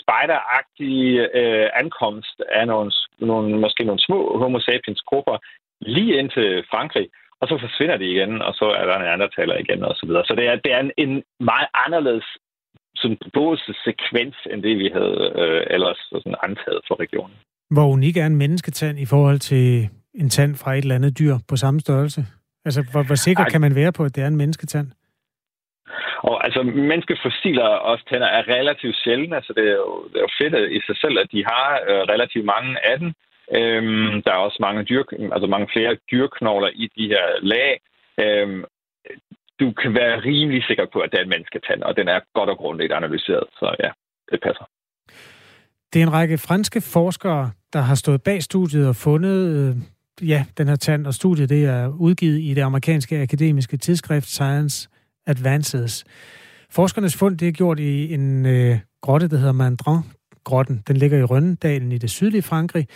[0.00, 0.96] spideragtig
[1.40, 5.36] øh, ankomst af nogle, nogle, måske nogle små homo sapiens grupper
[5.80, 7.08] lige ind til Frankrig,
[7.40, 10.06] og så forsvinder de igen, og så er der en anden taler igen, og så
[10.06, 10.24] videre.
[10.24, 12.26] Så det er, det er en, en meget anderledes
[13.84, 17.36] sekvens, end det vi havde øh, ellers sådan antaget for regionen.
[17.70, 21.34] Hvor unik er en mennesketand i forhold til en tand fra et eller andet dyr
[21.48, 22.20] på samme størrelse?
[22.64, 23.50] Altså, hvor, hvor sikker Ej.
[23.50, 24.86] kan man være på, at det er en mennesketand?
[26.18, 29.36] Og altså, menneskefossiler og tænder er relativt sjældne.
[29.36, 32.02] Altså, det er jo, det er jo fedt i sig selv, at de har øh,
[32.12, 33.12] relativt mange af dem.
[33.58, 35.02] Øhm, der er også mange, dyr,
[35.32, 37.80] altså mange flere dyrknogler i de her lag.
[38.24, 38.64] Øhm,
[39.60, 42.50] du kan være rimelig sikker på, at det er en mennesketand, og den er godt
[42.50, 43.44] og grundigt analyseret.
[43.58, 43.90] Så ja,
[44.32, 44.64] det passer.
[45.92, 50.44] Det er en række franske forskere, der har stået bag studiet og fundet øh, ja,
[50.58, 54.88] den her tand, og studiet det er udgivet i det amerikanske akademiske tidsskrift Science
[55.28, 56.04] Advances.
[56.70, 60.82] Forskernes fund det er gjort i en øh, grotte, der hedder Mandrin-grotten.
[60.88, 62.86] Den ligger i Rønnedalen i det sydlige Frankrig,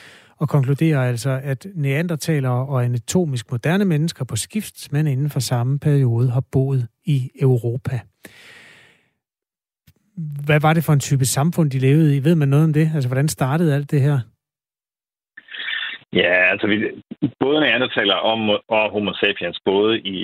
[0.43, 5.79] og konkluderer altså, at neandertalere og anatomisk moderne mennesker på skift, men inden for samme
[5.79, 8.01] periode har boet i Europa.
[10.47, 12.25] Hvad var det for en type samfund, de levede i?
[12.25, 12.91] Ved man noget om det?
[12.95, 14.19] Altså, hvordan startede alt det her?
[16.13, 16.77] Ja, altså vi,
[17.41, 18.37] både neandertaler og,
[18.69, 20.19] og homo sapiens, både i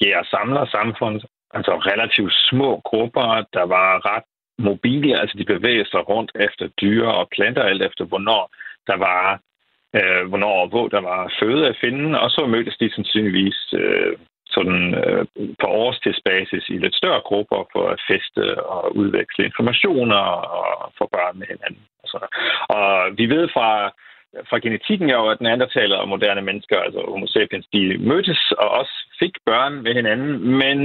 [0.00, 1.20] jæger samler samfund,
[1.54, 4.28] altså relativt små grupper, der var ret
[4.58, 8.50] mobile, altså de bevægede sig rundt efter dyre og planter, alt efter hvornår
[8.86, 9.40] der var
[9.96, 14.16] øh, hvornår og hvor der var føde at finde, og så mødtes de sandsynligvis øh,
[14.46, 15.26] sådan øh,
[15.60, 20.22] på årstidsbasis i lidt større grupper for at feste og udveksle informationer
[20.58, 21.82] og få børn med hinanden.
[22.02, 22.28] Og, sådan.
[22.68, 23.92] og vi ved fra
[24.50, 28.68] fra genetikken er jo, at neandertaler og moderne mennesker, altså homo sapiens, de mødtes og
[28.70, 30.32] også fik børn med hinanden,
[30.62, 30.78] men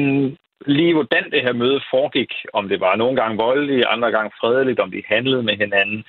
[0.65, 4.79] lige hvordan det her møde foregik, om det var nogle gange voldeligt, andre gange fredeligt,
[4.79, 5.99] om de handlede med hinanden,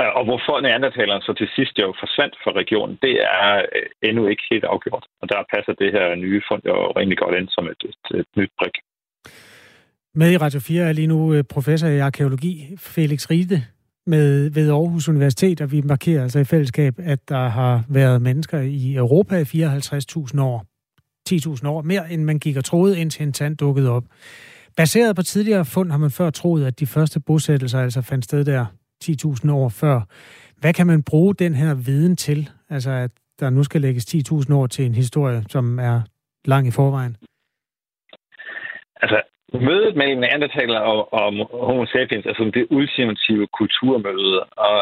[0.00, 4.26] øh, og hvorfor neandertalerne så til sidst jo forsvandt fra regionen, det er øh, endnu
[4.26, 5.04] ikke helt afgjort.
[5.20, 8.30] Og der passer det her nye fund jo rigtig godt ind som et, et, et
[8.36, 8.76] nyt brik.
[10.14, 13.62] Med i Radio 4 er lige nu øh, professor i arkeologi Felix Ride
[14.06, 18.60] med, ved Aarhus Universitet, og vi markerer altså i fællesskab, at der har været mennesker
[18.60, 20.71] i Europa i 54.000 år.
[21.30, 24.04] 10.000 år mere, end man gik og troede, indtil en tand dukkede op.
[24.76, 28.44] Baseret på tidligere fund har man før troet, at de første bosættelser altså fandt sted
[28.44, 28.66] der
[29.04, 30.00] 10.000 år før.
[30.60, 32.50] Hvad kan man bruge den her viden til?
[32.70, 33.10] Altså, at
[33.40, 36.00] der nu skal lægges 10.000 år til en historie, som er
[36.44, 37.16] lang i forvejen?
[39.02, 39.22] Altså,
[39.54, 41.26] mødet mellem neandertaler og, og
[41.66, 44.76] homo sapiens er som det ultimative kulturmøde, og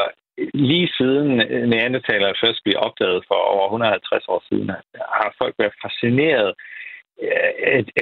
[0.54, 1.28] lige siden
[1.72, 4.70] neandertalere først blev opdaget for over 150 år siden,
[5.20, 6.54] har folk været fascineret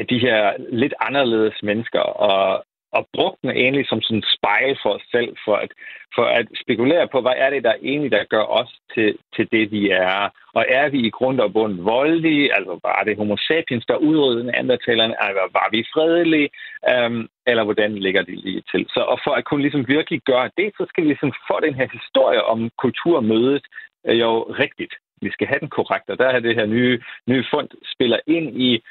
[0.00, 0.40] af de her
[0.82, 5.36] lidt anderledes mennesker, og, og brugt den egentlig som sådan en spejl for os selv,
[5.44, 5.70] for at,
[6.14, 9.70] for at spekulere på, hvad er det, der egentlig, der gør os til, til det,
[9.70, 10.28] vi er.
[10.54, 14.52] Og er vi i grund og bund voldelige, altså var det homo sapiens, der udryddede
[14.52, 16.50] talerne, eller altså, var vi fredelige,
[16.92, 18.86] um, eller hvordan ligger det lige til.
[18.94, 21.74] Så og for at kunne ligesom virkelig gøre det, så skal vi ligesom få den
[21.74, 23.64] her historie om kulturmødet
[24.06, 24.94] øh, jo rigtigt.
[25.22, 28.62] Vi skal have den korrekt, og der er det her nye, nye fund spiller ind
[28.62, 28.82] i,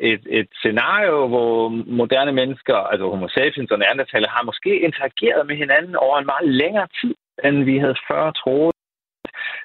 [0.00, 5.56] et, et scenario, hvor moderne mennesker, altså homo sapiens og neandertaler, har måske interageret med
[5.56, 7.14] hinanden over en meget længere tid,
[7.44, 8.72] end vi havde før troet.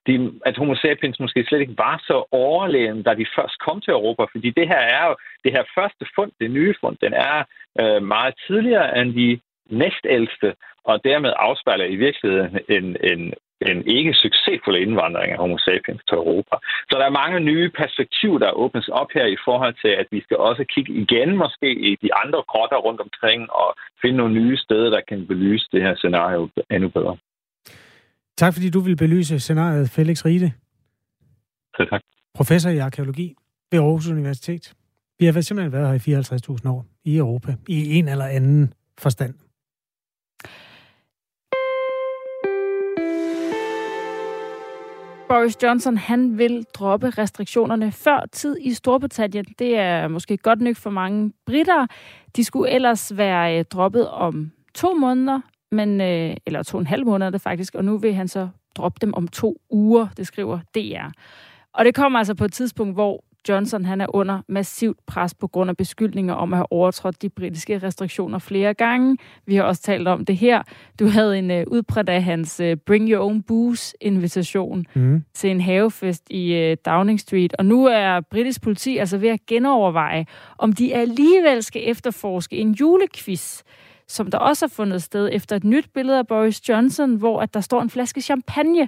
[0.08, 3.92] De, at homo sapiens måske slet ikke var så overlegen, da de først kom til
[3.92, 7.44] Europa, fordi det her er jo det her første fund, det nye fund, den er
[7.82, 9.40] øh, meget tidligere end de
[9.70, 13.34] næstældste, og dermed afspejler i virkeligheden en, en
[13.70, 16.56] en ikke succesfuld indvandring af homo sapiens til Europa.
[16.90, 20.20] Så der er mange nye perspektiver, der åbnes op her i forhold til, at vi
[20.26, 23.70] skal også kigge igen måske i de andre grotter rundt omkring og
[24.02, 27.18] finde nogle nye steder, der kan belyse det her scenario endnu bedre.
[28.38, 30.52] Tak fordi du vil belyse scenariet, Felix Riede.
[31.76, 32.02] Så tak.
[32.36, 33.36] Professor i arkeologi
[33.72, 34.74] ved Aarhus Universitet.
[35.20, 39.34] Vi har simpelthen været her i 54.000 år i Europa, i en eller anden forstand.
[45.32, 49.46] Boris Johnson han vil droppe restriktionerne før tid i Storbritannien.
[49.60, 51.88] Det er måske godt nok for mange britter.
[52.36, 56.88] De skulle ellers være øh, droppet om to måneder, men, øh, eller to og en
[56.88, 60.28] halv måneder det faktisk, og nu vil han så droppe dem om to uger, det
[60.28, 61.12] skriver DR.
[61.74, 65.48] Og det kommer altså på et tidspunkt, hvor Johnson han er under massivt pres på
[65.48, 69.18] grund af beskyldninger om at have overtrådt de britiske restriktioner flere gange.
[69.46, 70.64] Vi har også talt om det her.
[71.00, 75.24] Du havde en uh, udbredt af hans uh, Bring Your Own Booze invitation mm.
[75.34, 77.54] til en havefest i uh, Downing Street.
[77.54, 80.26] Og nu er britisk politi altså ved at genoverveje,
[80.58, 83.64] om de alligevel skal efterforske en julequiz
[84.12, 87.54] som der også har fundet sted efter et nyt billede af Boris Johnson, hvor at
[87.54, 88.88] der står en flaske champagne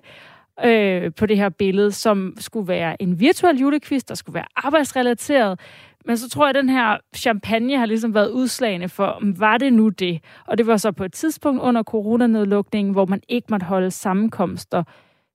[0.66, 5.60] øh, på det her billede, som skulle være en virtuel julequiz, der skulle være arbejdsrelateret.
[6.06, 9.74] Men så tror jeg, at den her champagne har ligesom været udslagende for, var det
[9.74, 10.20] nu det?
[10.47, 14.84] Og det var så på et tidspunkt under coronanedlukningen, hvor man ikke måtte holde sammenkomster,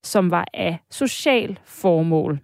[0.03, 2.41] som var af social formål.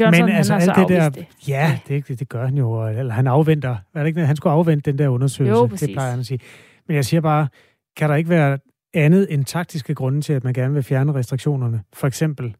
[0.00, 1.26] Johnson, Men altså, han alt det der, det.
[1.48, 4.90] ja, det, det gør han jo, eller han afventer, er det ikke, han skulle afvente
[4.90, 6.40] den der undersøgelse, jo, det plejer han at sige.
[6.86, 7.48] Men jeg siger bare,
[7.96, 8.58] kan der ikke være
[8.94, 11.82] andet end taktiske grunde til, at man gerne vil fjerne restriktionerne?
[11.92, 12.56] For eksempel,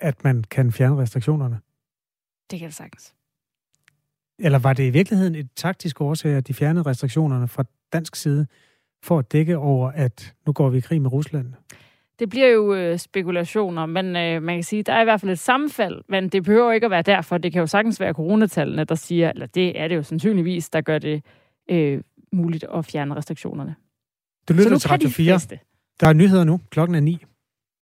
[0.00, 1.60] at man kan fjerne restriktionerne?
[2.50, 3.14] Det kan det sagtens.
[4.38, 8.46] Eller var det i virkeligheden et taktisk årsag, at de fjernede restriktionerne fra dansk side
[9.02, 11.54] for at dække over, at nu går vi i krig med Rusland?
[12.18, 15.32] Det bliver jo øh, spekulationer, men øh, man kan sige, der er i hvert fald
[15.32, 17.38] et sammenfald, men det behøver ikke at være derfor.
[17.38, 20.80] Det kan jo sagtens være coronatallene, der siger, eller det er det jo sandsynligvis, der
[20.80, 21.24] gør det
[21.70, 23.74] øh, muligt at fjerne restriktionerne.
[24.48, 25.40] Du lytter til Radio 4.
[26.00, 26.60] Der er nyheder nu.
[26.70, 27.24] Klokken er 9.